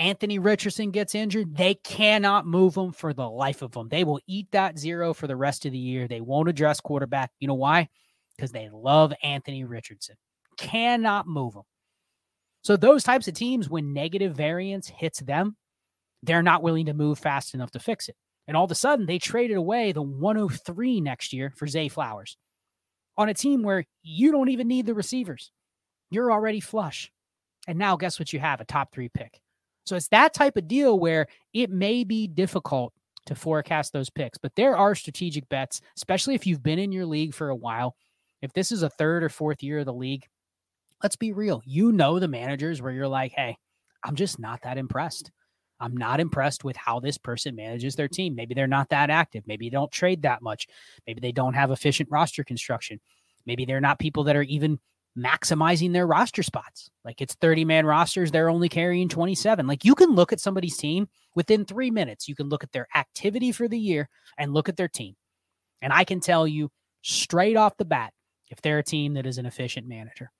[0.00, 3.90] Anthony Richardson gets injured, they cannot move him for the life of them.
[3.90, 6.08] They will eat that zero for the rest of the year.
[6.08, 7.30] They won't address quarterback.
[7.38, 7.90] You know why?
[8.34, 10.16] Because they love Anthony Richardson.
[10.56, 11.64] Cannot move him.
[12.62, 15.56] So those types of teams, when negative variance hits them,
[16.22, 18.16] they're not willing to move fast enough to fix it.
[18.48, 22.38] And all of a sudden, they traded away the 103 next year for Zay Flowers
[23.18, 25.52] on a team where you don't even need the receivers.
[26.10, 27.12] You're already flush.
[27.68, 28.62] And now, guess what you have?
[28.62, 29.40] A top three pick.
[29.90, 32.92] So it's that type of deal where it may be difficult
[33.26, 37.06] to forecast those picks, but there are strategic bets, especially if you've been in your
[37.06, 37.96] league for a while.
[38.40, 40.28] If this is a third or fourth year of the league,
[41.02, 41.60] let's be real.
[41.66, 43.56] You know the managers where you're like, hey,
[44.04, 45.32] I'm just not that impressed.
[45.80, 48.36] I'm not impressed with how this person manages their team.
[48.36, 49.42] Maybe they're not that active.
[49.48, 50.68] Maybe they don't trade that much.
[51.04, 53.00] Maybe they don't have efficient roster construction.
[53.44, 54.78] Maybe they're not people that are even
[55.18, 56.90] maximizing their roster spots.
[57.04, 59.66] Like it's 30 man rosters, they're only carrying 27.
[59.66, 62.28] Like you can look at somebody's team within three minutes.
[62.28, 65.16] You can look at their activity for the year and look at their team.
[65.82, 66.70] And I can tell you
[67.02, 68.12] straight off the bat
[68.48, 70.30] if they're a team that is an efficient manager.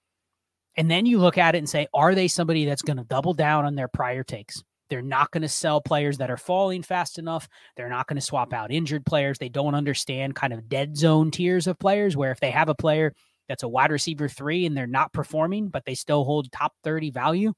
[0.76, 3.34] And then you look at it and say, are they somebody that's going to double
[3.34, 4.62] down on their prior takes?
[4.88, 7.48] They're not going to sell players that are falling fast enough.
[7.76, 9.38] They're not going to swap out injured players.
[9.38, 12.74] They don't understand kind of dead zone tiers of players where if they have a
[12.74, 13.14] player
[13.50, 17.10] that's a wide receiver three and they're not performing, but they still hold top 30
[17.10, 17.52] value,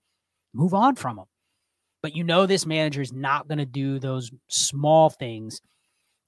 [0.55, 1.26] move on from them.
[2.02, 5.61] But you know this manager is not going to do those small things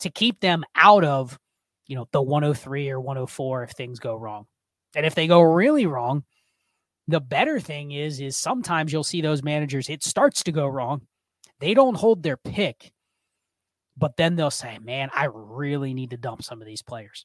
[0.00, 1.38] to keep them out of,
[1.86, 4.44] you know, the 103 or 104 if things go wrong.
[4.94, 6.24] And if they go really wrong,
[7.08, 11.06] the better thing is is sometimes you'll see those managers it starts to go wrong.
[11.60, 12.92] They don't hold their pick.
[13.96, 17.24] But then they'll say, "Man, I really need to dump some of these players."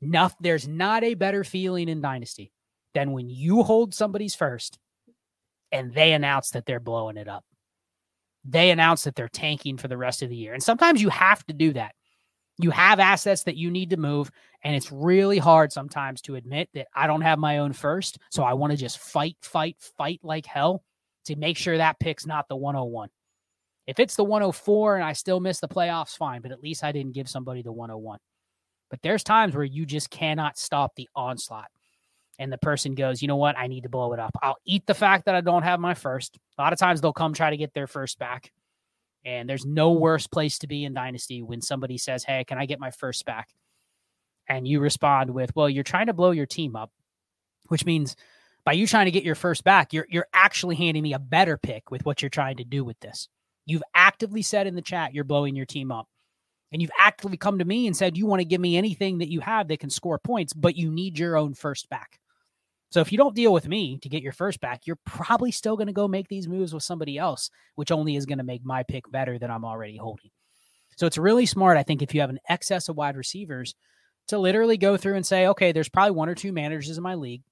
[0.00, 2.52] There's not a better feeling in dynasty
[2.94, 4.78] than when you hold somebody's first
[5.72, 7.44] and they announce that they're blowing it up.
[8.44, 10.54] They announce that they're tanking for the rest of the year.
[10.54, 11.94] And sometimes you have to do that.
[12.58, 14.30] You have assets that you need to move,
[14.64, 18.18] and it's really hard sometimes to admit that I don't have my own first.
[18.30, 20.82] So I want to just fight, fight, fight like hell
[21.26, 23.10] to make sure that pick's not the 101.
[23.86, 26.92] If it's the 104 and I still miss the playoffs, fine, but at least I
[26.92, 28.18] didn't give somebody the 101.
[28.90, 31.70] But there's times where you just cannot stop the onslaught.
[32.38, 33.58] And the person goes, you know what?
[33.58, 34.36] I need to blow it up.
[34.42, 36.38] I'll eat the fact that I don't have my first.
[36.58, 38.52] A lot of times they'll come try to get their first back.
[39.24, 42.66] And there's no worse place to be in Dynasty when somebody says, Hey, can I
[42.66, 43.48] get my first back?
[44.48, 46.92] And you respond with, Well, you're trying to blow your team up,
[47.68, 48.14] which means
[48.66, 51.56] by you trying to get your first back, you're you're actually handing me a better
[51.56, 53.28] pick with what you're trying to do with this.
[53.64, 56.08] You've actively said in the chat you're blowing your team up.
[56.72, 59.30] And you've actively come to me and said you want to give me anything that
[59.30, 62.18] you have that can score points, but you need your own first back.
[62.90, 65.76] So if you don't deal with me to get your first back, you're probably still
[65.76, 68.64] going to go make these moves with somebody else, which only is going to make
[68.64, 70.30] my pick better than I'm already holding.
[70.96, 73.74] So it's really smart, I think, if you have an excess of wide receivers
[74.28, 77.14] to literally go through and say, okay, there's probably one or two managers in my
[77.14, 77.42] league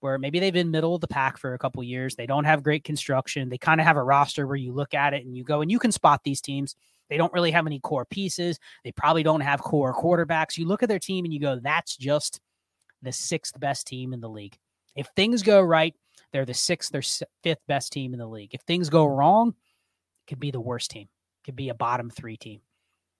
[0.00, 2.14] where maybe they've been middle of the pack for a couple years.
[2.14, 3.48] They don't have great construction.
[3.48, 5.70] They kind of have a roster where you look at it and you go and
[5.70, 6.74] you can spot these teams.
[7.08, 8.58] They don't really have any core pieces.
[8.84, 10.58] They probably don't have core quarterbacks.
[10.58, 12.40] You look at their team and you go, that's just
[13.02, 14.56] the sixth best team in the league.
[14.94, 15.94] If things go right,
[16.32, 17.02] they're the sixth or
[17.42, 18.54] fifth best team in the league.
[18.54, 21.08] If things go wrong, it could be the worst team,
[21.40, 22.60] it could be a bottom three team.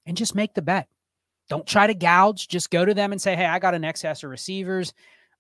[0.07, 0.89] And just make the bet.
[1.49, 2.49] Don't try to gouge.
[2.49, 4.93] Just go to them and say, hey, I got an excess of receivers.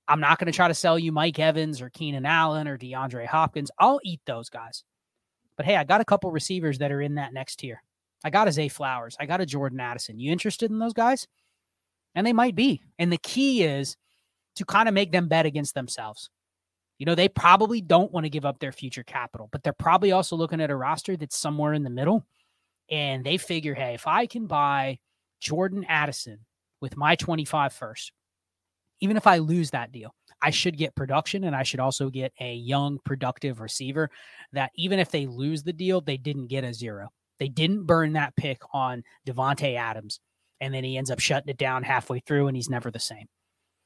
[0.08, 3.26] I'm not going to try to sell you Mike Evans or Keenan Allen or DeAndre
[3.26, 3.70] Hopkins.
[3.78, 4.84] I'll eat those guys.
[5.56, 7.82] But hey, I got a couple receivers that are in that next tier.
[8.24, 9.16] I got a Zay Flowers.
[9.20, 10.18] I got a Jordan Addison.
[10.18, 11.26] You interested in those guys?
[12.14, 12.82] And they might be.
[12.98, 13.96] And the key is
[14.56, 16.30] to kind of make them bet against themselves.
[16.98, 20.12] You know, they probably don't want to give up their future capital, but they're probably
[20.12, 22.24] also looking at a roster that's somewhere in the middle.
[22.90, 24.98] And they figure, hey, if I can buy
[25.40, 26.38] Jordan Addison
[26.80, 28.12] with my 25 first,
[29.00, 32.32] even if I lose that deal, I should get production and I should also get
[32.40, 34.10] a young, productive receiver
[34.52, 37.10] that even if they lose the deal, they didn't get a zero.
[37.38, 40.20] They didn't burn that pick on Davante Adams.
[40.60, 43.26] And then he ends up shutting it down halfway through and he's never the same.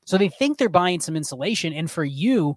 [0.07, 1.73] So they think they're buying some insulation.
[1.73, 2.57] And for you,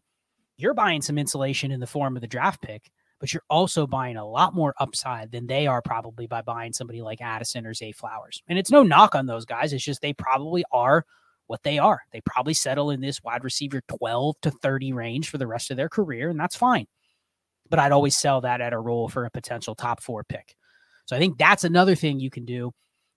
[0.58, 4.18] you're buying some insulation in the form of the draft pick, but you're also buying
[4.18, 7.92] a lot more upside than they are probably by buying somebody like Addison or Zay
[7.92, 8.42] Flowers.
[8.48, 9.74] And it's no knock on those guys.
[9.74, 11.06] It's just they probably are
[11.48, 12.02] what they are.
[12.12, 15.78] They probably settle in this wide receiver 12 to 30 range for the rest of
[15.78, 16.86] their career, and that's fine.
[17.70, 20.56] But I'd always sell that at a roll for a potential top four pick.
[21.06, 22.72] So I think that's another thing you can do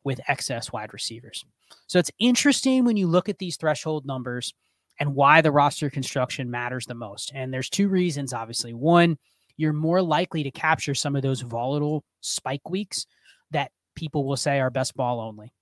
[0.05, 1.45] with excess wide receivers.
[1.87, 4.55] So it's interesting when you look at these threshold numbers
[4.99, 7.33] and why the roster construction matters the most.
[7.35, 8.73] And there's two reasons, obviously.
[8.73, 9.19] One,
[9.57, 13.07] you're more likely to capture some of those volatile spike weeks
[13.51, 15.53] that people will say are best ball only.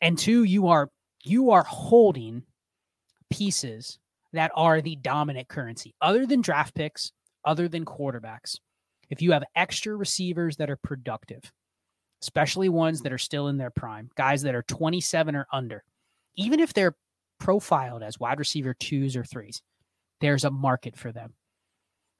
[0.00, 0.90] And two, you are
[1.24, 2.42] you are holding
[3.30, 3.98] pieces
[4.34, 7.12] that are the dominant currency other than draft picks,
[7.44, 8.58] other than quarterbacks.
[9.10, 11.52] If you have extra receivers that are productive,
[12.22, 15.84] especially ones that are still in their prime, guys that are 27 or under,
[16.36, 16.96] even if they're
[17.38, 19.62] profiled as wide receiver twos or threes,
[20.20, 21.34] there's a market for them.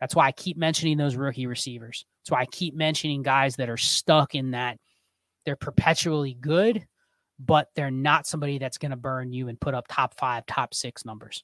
[0.01, 2.05] That's why I keep mentioning those rookie receivers.
[2.21, 4.79] That's why I keep mentioning guys that are stuck in that
[5.45, 6.87] they're perpetually good,
[7.39, 10.75] but they're not somebody that's going to burn you and put up top five, top
[10.75, 11.43] six numbers.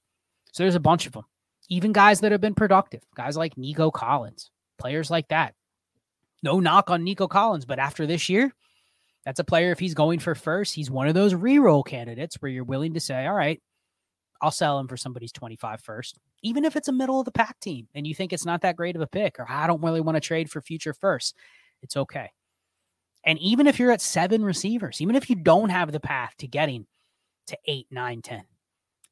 [0.53, 1.24] So there's a bunch of them.
[1.68, 4.50] Even guys that have been productive, guys like Nico Collins,
[4.81, 5.55] players like that.
[6.43, 8.53] No knock on Nico Collins, but after this year,
[9.25, 9.71] that's a player.
[9.71, 13.01] If he's going for first, he's one of those re-roll candidates where you're willing to
[13.01, 13.61] say, all right,
[14.40, 17.61] I'll sell him for somebody's 25 first, even if it's a middle of the pack
[17.61, 20.01] team and you think it's not that great of a pick, or I don't really
[20.01, 21.37] want to trade for future first.
[21.83, 22.31] It's okay.
[23.24, 26.47] And even if you're at seven receivers, even if you don't have the path to
[26.47, 26.87] getting
[27.49, 28.43] to eight, nine, 10,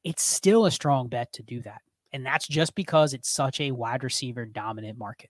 [0.02, 1.82] it's still a strong bet to do that.
[2.12, 5.28] And that's just because it's such a wide receiver dominant market.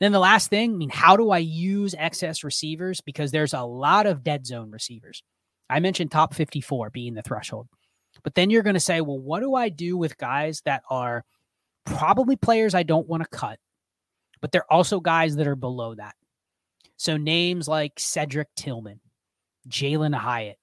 [0.00, 3.00] Then the last thing, I mean, how do I use excess receivers?
[3.00, 5.22] Because there's a lot of dead zone receivers.
[5.68, 7.68] I mentioned top 54 being the threshold.
[8.22, 11.24] But then you're going to say, well, what do I do with guys that are
[11.84, 13.58] probably players I don't want to cut,
[14.40, 16.14] but they're also guys that are below that?
[16.96, 19.00] So names like Cedric Tillman,
[19.68, 20.58] Jalin Hyatt,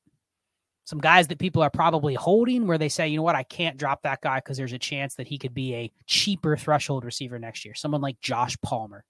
[0.85, 3.77] some guys that people are probably holding where they say, you know what, I can't
[3.77, 7.39] drop that guy because there's a chance that he could be a cheaper threshold receiver
[7.39, 7.73] next year.
[7.73, 9.05] Someone like Josh Palmer.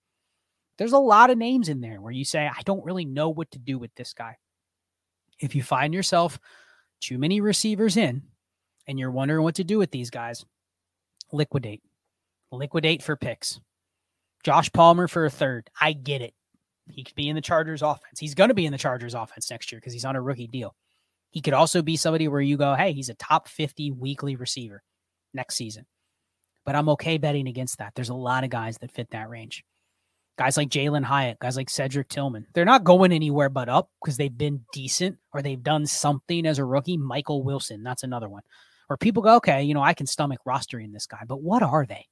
[0.78, 3.52] There's a lot of names in there where you say, I don't really know what
[3.52, 4.38] to do with this guy.
[5.40, 6.40] If you find yourself
[7.02, 8.24] too many receivers in
[8.88, 10.46] and you're wondering what to do with these guys,
[11.32, 11.82] liquidate.
[12.52, 13.60] Liquidate for picks.
[14.44, 15.70] Josh Palmer for a third.
[15.80, 16.34] I get it.
[16.90, 18.20] He could be in the Chargers offense.
[18.20, 20.48] He's going to be in the Chargers offense next year because he's on a rookie
[20.48, 20.76] deal.
[21.34, 24.84] He could also be somebody where you go, hey, he's a top 50 weekly receiver
[25.34, 25.88] next season.
[26.64, 27.94] But I'm okay betting against that.
[27.96, 29.64] There's a lot of guys that fit that range.
[30.38, 34.16] Guys like Jalin Hyatt, guys like Cedric Tillman, they're not going anywhere but up because
[34.16, 36.98] they've been decent or they've done something as a rookie.
[36.98, 38.44] Michael Wilson, that's another one.
[38.86, 41.86] Where people go, okay, you know, I can stomach rostering this guy, but what are
[41.88, 42.06] they?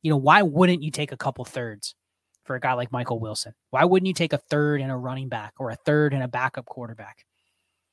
[0.00, 1.94] You know, why wouldn't you take a couple thirds
[2.44, 3.52] for a guy like Michael Wilson?
[3.70, 6.28] Why wouldn't you take a third and a running back or a third and a
[6.28, 7.26] backup quarterback?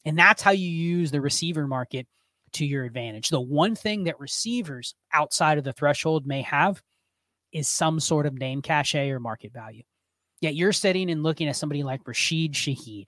[0.06, 2.08] And that's how you use the receiver market
[2.54, 3.30] to your advantage.
[3.30, 6.82] The one thing that receivers outside of the threshold may have
[7.52, 9.84] is some sort of name cachet or market value.
[10.42, 13.08] Yet you're sitting and looking at somebody like Rashid Shaheed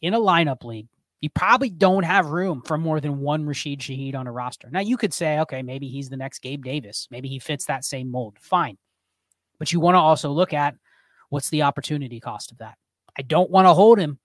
[0.00, 0.88] in a lineup league.
[1.20, 4.68] You probably don't have room for more than one Rashid Shaheed on a roster.
[4.70, 7.06] Now you could say, okay, maybe he's the next Gabe Davis.
[7.10, 8.38] Maybe he fits that same mold.
[8.40, 8.78] Fine.
[9.58, 10.74] But you want to also look at
[11.28, 12.76] what's the opportunity cost of that.
[13.16, 14.18] I don't want to hold him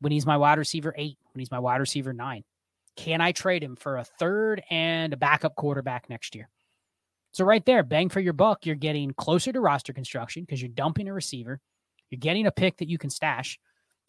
[0.00, 2.44] when he's my wide receiver eight, when he's my wide receiver nine?
[2.96, 6.48] Can I trade him for a third and a backup quarterback next year?
[7.32, 10.70] So, right there, bang for your buck, you're getting closer to roster construction because you're
[10.70, 11.60] dumping a receiver,
[12.10, 13.58] you're getting a pick that you can stash,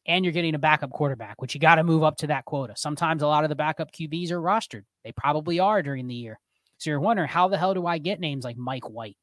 [0.05, 2.73] and you're getting a backup quarterback, which you got to move up to that quota.
[2.75, 4.83] Sometimes a lot of the backup QBs are rostered.
[5.03, 6.39] They probably are during the year.
[6.79, 9.17] So you're wondering, how the hell do I get names like Mike White?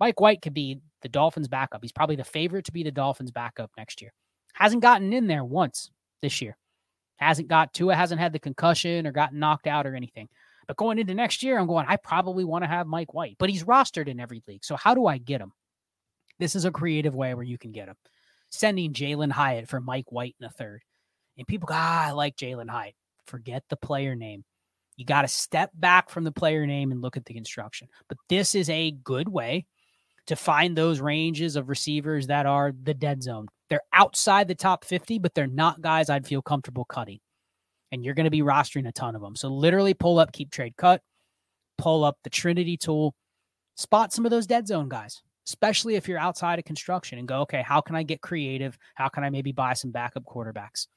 [0.00, 1.80] Mike White could be the Dolphins' backup.
[1.82, 4.12] He's probably the favorite to be the Dolphins' backup next year.
[4.54, 5.90] Hasn't gotten in there once
[6.22, 6.56] this year.
[7.16, 10.28] Hasn't got to it, hasn't had the concussion or gotten knocked out or anything.
[10.66, 13.50] But going into next year, I'm going, I probably want to have Mike White, but
[13.50, 14.64] he's rostered in every league.
[14.64, 15.52] So how do I get him?
[16.38, 17.96] This is a creative way where you can get him.
[18.50, 20.82] Sending Jalin Hyatt for Mike White in a third.
[21.38, 22.94] And people go, ah, I like Jalin Hyatt.
[23.26, 24.44] Forget the player name.
[24.96, 27.88] You got to step back from the player name and look at the construction.
[28.08, 29.66] But this is a good way
[30.26, 33.46] to find those ranges of receivers that are the dead zone.
[33.70, 37.20] They're outside the top 50, but they're not guys I'd feel comfortable cutting.
[37.92, 39.36] And you're going to be rostering a ton of them.
[39.36, 41.02] So literally pull up, keep trade cut,
[41.78, 43.14] pull up the Trinity tool,
[43.76, 47.40] spot some of those dead zone guys, especially if you're outside of construction and go,
[47.42, 48.76] okay, how can I get creative?
[48.94, 50.88] How can I maybe buy some backup quarterbacks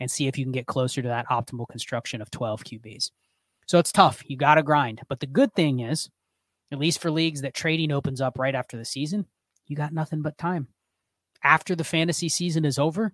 [0.00, 3.10] and see if you can get closer to that optimal construction of 12 QBs?
[3.66, 4.22] So it's tough.
[4.26, 5.02] You got to grind.
[5.08, 6.08] But the good thing is,
[6.70, 9.26] at least for leagues that trading opens up right after the season,
[9.66, 10.68] you got nothing but time.
[11.42, 13.12] After the fantasy season is over,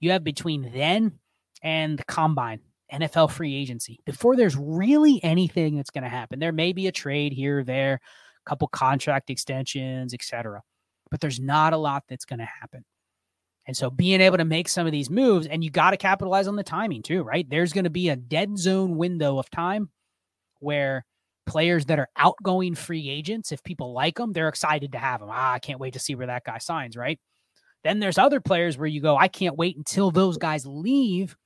[0.00, 1.18] you have between then
[1.62, 2.60] and the combine,
[2.92, 6.38] NFL free agency, before there's really anything that's going to happen.
[6.38, 10.62] There may be a trade here or there, a couple contract extensions, etc.
[11.10, 12.84] But there's not a lot that's going to happen.
[13.66, 16.46] And so being able to make some of these moves, and you got to capitalize
[16.46, 17.48] on the timing too, right?
[17.48, 19.88] There's going to be a dead zone window of time
[20.60, 21.06] where
[21.46, 25.28] players that are outgoing free agents, if people like them, they're excited to have them.
[25.30, 27.18] Ah, I can't wait to see where that guy signs, right?
[27.82, 31.36] Then there's other players where you go, I can't wait until those guys leave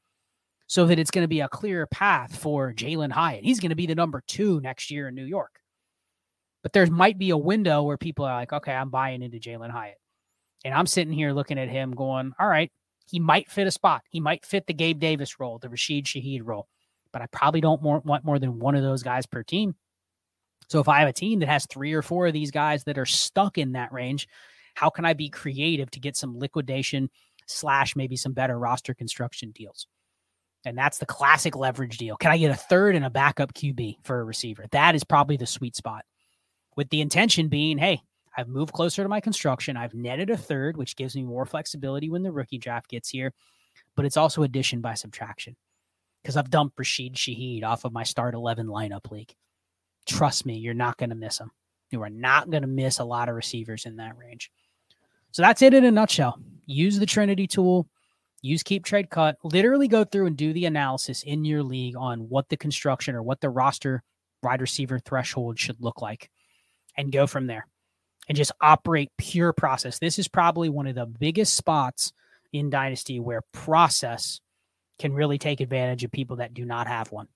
[0.68, 3.44] so that it's going to be a clearer path for Jalin Hyatt.
[3.44, 5.60] He's going to be the number two next year in New York.
[6.62, 9.70] But there might be a window where people are like, okay, I'm buying into Jalin
[9.70, 9.96] Hyatt.
[10.64, 12.70] And I'm sitting here looking at him going, all right,
[13.10, 14.02] he might fit a spot.
[14.10, 16.68] He might fit the Gabe Davis role, the Rashid Shaheed role.
[17.12, 19.74] But I probably don't want more than one of those guys per team.
[20.68, 22.98] So if I have a team that has three or four of these guys that
[22.98, 24.28] are stuck in that range,
[24.74, 27.10] how can I be creative to get some liquidation
[27.46, 29.86] slash maybe some better roster construction deals?
[30.64, 32.16] And that's the classic leverage deal.
[32.16, 34.66] Can I get a third and a backup QB for a receiver?
[34.72, 36.04] That is probably the sweet spot.
[36.76, 38.02] With the intention being, hey,
[38.36, 39.76] I've moved closer to my construction.
[39.76, 43.32] I've netted a third, which gives me more flexibility when the rookie draft gets here.
[43.96, 45.56] But it's also addition by subtraction
[46.22, 49.34] because I've dumped Rashid Shaheed off of my start 11 lineup league.
[50.08, 51.50] Trust me, you're not going to miss them.
[51.90, 54.50] You are not going to miss a lot of receivers in that range.
[55.32, 56.40] So that's it in a nutshell.
[56.66, 57.88] Use the Trinity tool,
[58.42, 62.28] use keep trade cut, literally go through and do the analysis in your league on
[62.28, 64.02] what the construction or what the roster
[64.42, 66.30] wide receiver threshold should look like
[66.96, 67.66] and go from there
[68.28, 69.98] and just operate pure process.
[69.98, 72.12] This is probably one of the biggest spots
[72.52, 74.40] in Dynasty where process
[74.98, 77.28] can really take advantage of people that do not have one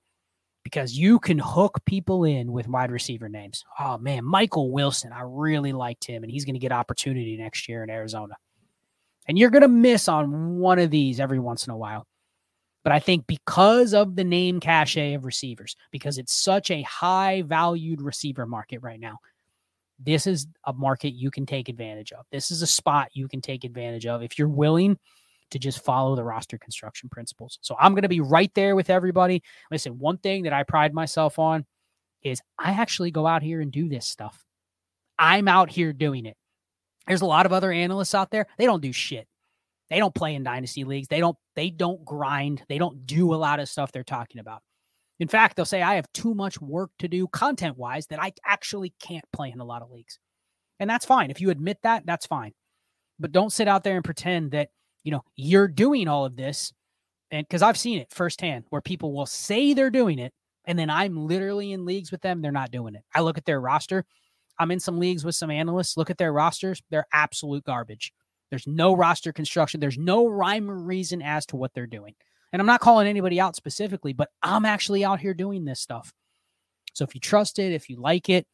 [0.64, 3.64] because you can hook people in with wide receiver names.
[3.78, 7.68] Oh man, Michael Wilson, I really liked him, and he's going to get opportunity next
[7.68, 8.34] year in Arizona.
[9.28, 12.06] And you're going to miss on one of these every once in a while.
[12.82, 17.42] But I think because of the name cachet of receivers, because it's such a high
[17.42, 19.18] valued receiver market right now,
[20.00, 22.26] this is a market you can take advantage of.
[22.32, 24.98] This is a spot you can take advantage of if you're willing
[25.53, 27.59] to just follow the roster construction principles.
[27.62, 29.42] So I'm going to be right there with everybody.
[29.70, 31.64] Listen, one thing that I pride myself on
[32.22, 34.44] is I actually go out here and do this stuff.
[35.18, 36.36] I'm out here doing it.
[37.07, 38.46] There's a lot of other analysts out there.
[38.59, 39.26] They don't do shit.
[39.90, 41.09] They don't play in dynasty leagues.
[41.09, 42.62] They don't they don't grind.
[42.68, 44.62] They don't do a lot of stuff they're talking about.
[45.20, 48.94] In fact, they'll say I have too much work to do content-wise that I actually
[49.00, 50.18] can't play in a lot of leagues.
[50.80, 51.30] And that's fine.
[51.30, 52.53] If you admit that, that's fine.
[53.20, 54.70] But don't sit out there and pretend that,
[55.05, 56.72] you know, you're doing all of this
[57.30, 60.32] and cuz I've seen it firsthand where people will say they're doing it
[60.64, 63.03] and then I'm literally in leagues with them, they're not doing it.
[63.14, 64.05] I look at their roster.
[64.59, 65.96] I'm in some leagues with some analysts.
[65.96, 66.82] Look at their rosters.
[66.90, 68.12] They're absolute garbage.
[68.50, 69.80] There's no roster construction.
[69.80, 72.14] There's no rhyme or reason as to what they're doing.
[72.53, 76.12] And I'm not calling anybody out specifically, but I'm actually out here doing this stuff.
[76.92, 78.46] So if you trust it, if you like it,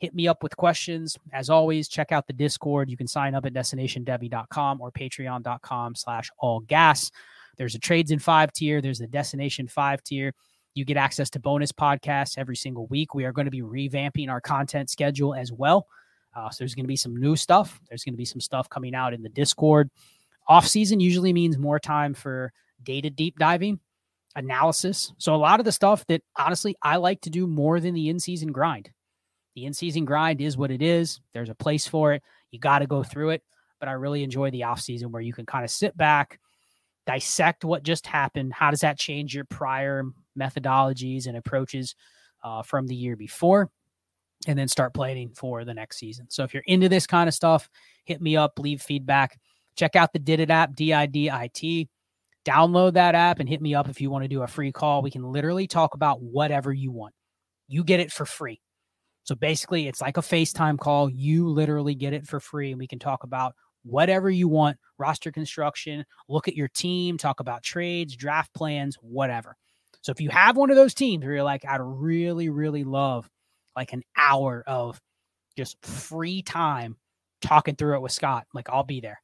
[0.00, 1.16] hit me up with questions.
[1.32, 2.90] As always, check out the Discord.
[2.90, 7.10] You can sign up at destinationdevy.com or patreon.com slash all gas.
[7.58, 8.80] There's a trades in five tier.
[8.80, 10.32] There's the destination five tier.
[10.74, 13.14] You get access to bonus podcasts every single week.
[13.14, 15.86] We are going to be revamping our content schedule as well.
[16.34, 17.78] Uh, so there's going to be some new stuff.
[17.88, 19.90] There's going to be some stuff coming out in the Discord.
[20.48, 23.80] Off season usually means more time for data deep diving,
[24.36, 25.12] analysis.
[25.18, 28.08] So a lot of the stuff that honestly I like to do more than the
[28.08, 28.90] in season grind.
[29.54, 31.20] The in season grind is what it is.
[31.32, 32.22] There's a place for it.
[32.50, 33.42] You got to go through it.
[33.78, 36.38] But I really enjoy the off season where you can kind of sit back,
[37.06, 38.52] dissect what just happened.
[38.52, 40.04] How does that change your prior
[40.38, 41.94] methodologies and approaches
[42.44, 43.70] uh, from the year before?
[44.46, 46.26] and then start planning for the next season.
[46.30, 47.68] So if you're into this kind of stuff,
[48.04, 49.38] hit me up, leave feedback.
[49.76, 51.88] Check out the Did It app, D I D I T.
[52.44, 55.02] Download that app and hit me up if you want to do a free call.
[55.02, 57.14] We can literally talk about whatever you want.
[57.68, 58.60] You get it for free.
[59.24, 61.10] So basically, it's like a FaceTime call.
[61.10, 65.32] You literally get it for free, and we can talk about whatever you want roster
[65.32, 69.56] construction, look at your team, talk about trades, draft plans, whatever.
[70.02, 73.28] So if you have one of those teams where you're like, I'd really, really love
[73.76, 75.00] like an hour of
[75.56, 76.96] just free time
[77.40, 78.46] talking through it with Scott.
[78.54, 79.20] Like, I'll be there.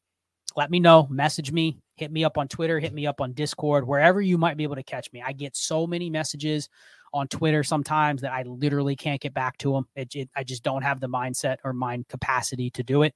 [0.57, 3.87] Let me know, message me, hit me up on Twitter, hit me up on Discord,
[3.87, 5.23] wherever you might be able to catch me.
[5.25, 6.71] I get so many messages
[7.13, 9.87] on Twitter sometimes that I literally can't get back to them.
[9.95, 13.15] It, it, I just don't have the mindset or mind capacity to do it.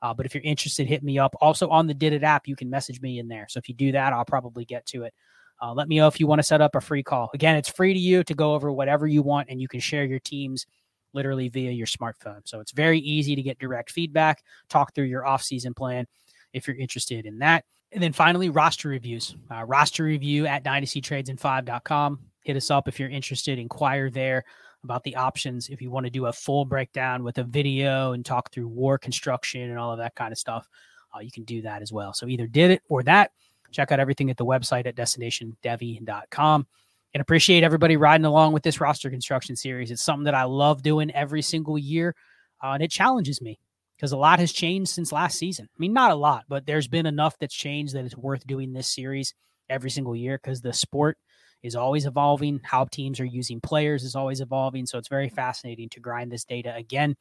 [0.00, 1.34] Uh, but if you're interested, hit me up.
[1.40, 3.46] Also on the Did It app, you can message me in there.
[3.48, 5.14] So if you do that, I'll probably get to it.
[5.60, 7.30] Uh, let me know if you want to set up a free call.
[7.34, 10.04] Again, it's free to you to go over whatever you want, and you can share
[10.04, 10.66] your teams
[11.14, 12.40] literally via your smartphone.
[12.44, 16.06] So it's very easy to get direct feedback, talk through your off-season plan
[16.52, 17.64] if you're interested in that.
[17.92, 19.36] And then finally, roster reviews.
[19.50, 22.18] Uh, roster review at dynastytradesin5.com.
[22.42, 23.58] Hit us up if you're interested.
[23.58, 24.44] Inquire there
[24.84, 28.24] about the options if you want to do a full breakdown with a video and
[28.24, 30.68] talk through war construction and all of that kind of stuff.
[31.14, 32.12] Uh, you can do that as well.
[32.12, 33.32] So either did it or that.
[33.70, 36.66] Check out everything at the website at destinationdevy.com.
[37.14, 39.90] And appreciate everybody riding along with this roster construction series.
[39.90, 42.14] It's something that I love doing every single year,
[42.62, 43.58] uh, and it challenges me
[43.96, 45.68] because a lot has changed since last season.
[45.70, 48.72] I mean, not a lot, but there's been enough that's changed that it's worth doing
[48.72, 49.34] this series
[49.68, 51.18] every single year because the sport
[51.62, 52.60] is always evolving.
[52.64, 54.86] How teams are using players is always evolving.
[54.86, 57.16] So it's very fascinating to grind this data again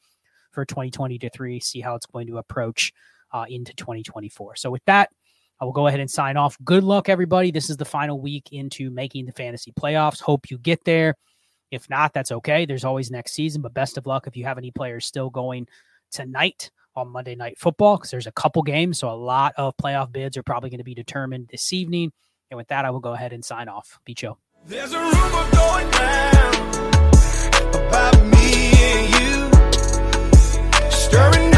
[0.51, 2.91] for 2020 to three, see how it's going to approach
[3.31, 4.55] uh, into 2024.
[4.57, 5.09] So with that,
[5.59, 6.57] I will go ahead and sign off.
[6.63, 7.51] Good luck, everybody.
[7.51, 10.19] This is the final week into making the fantasy playoffs.
[10.19, 11.15] Hope you get there.
[11.69, 12.65] If not, that's okay.
[12.65, 15.67] There's always next season, but best of luck if you have any players still going
[16.11, 18.99] tonight on Monday Night Football because there's a couple games.
[18.99, 22.11] So a lot of playoff bids are probably going to be determined this evening.
[22.51, 23.99] And with that, I will go ahead and sign off.
[24.03, 24.37] Be chill.
[24.65, 26.55] There's a rumor going down
[27.73, 29.49] about me and you,
[30.91, 31.50] stirring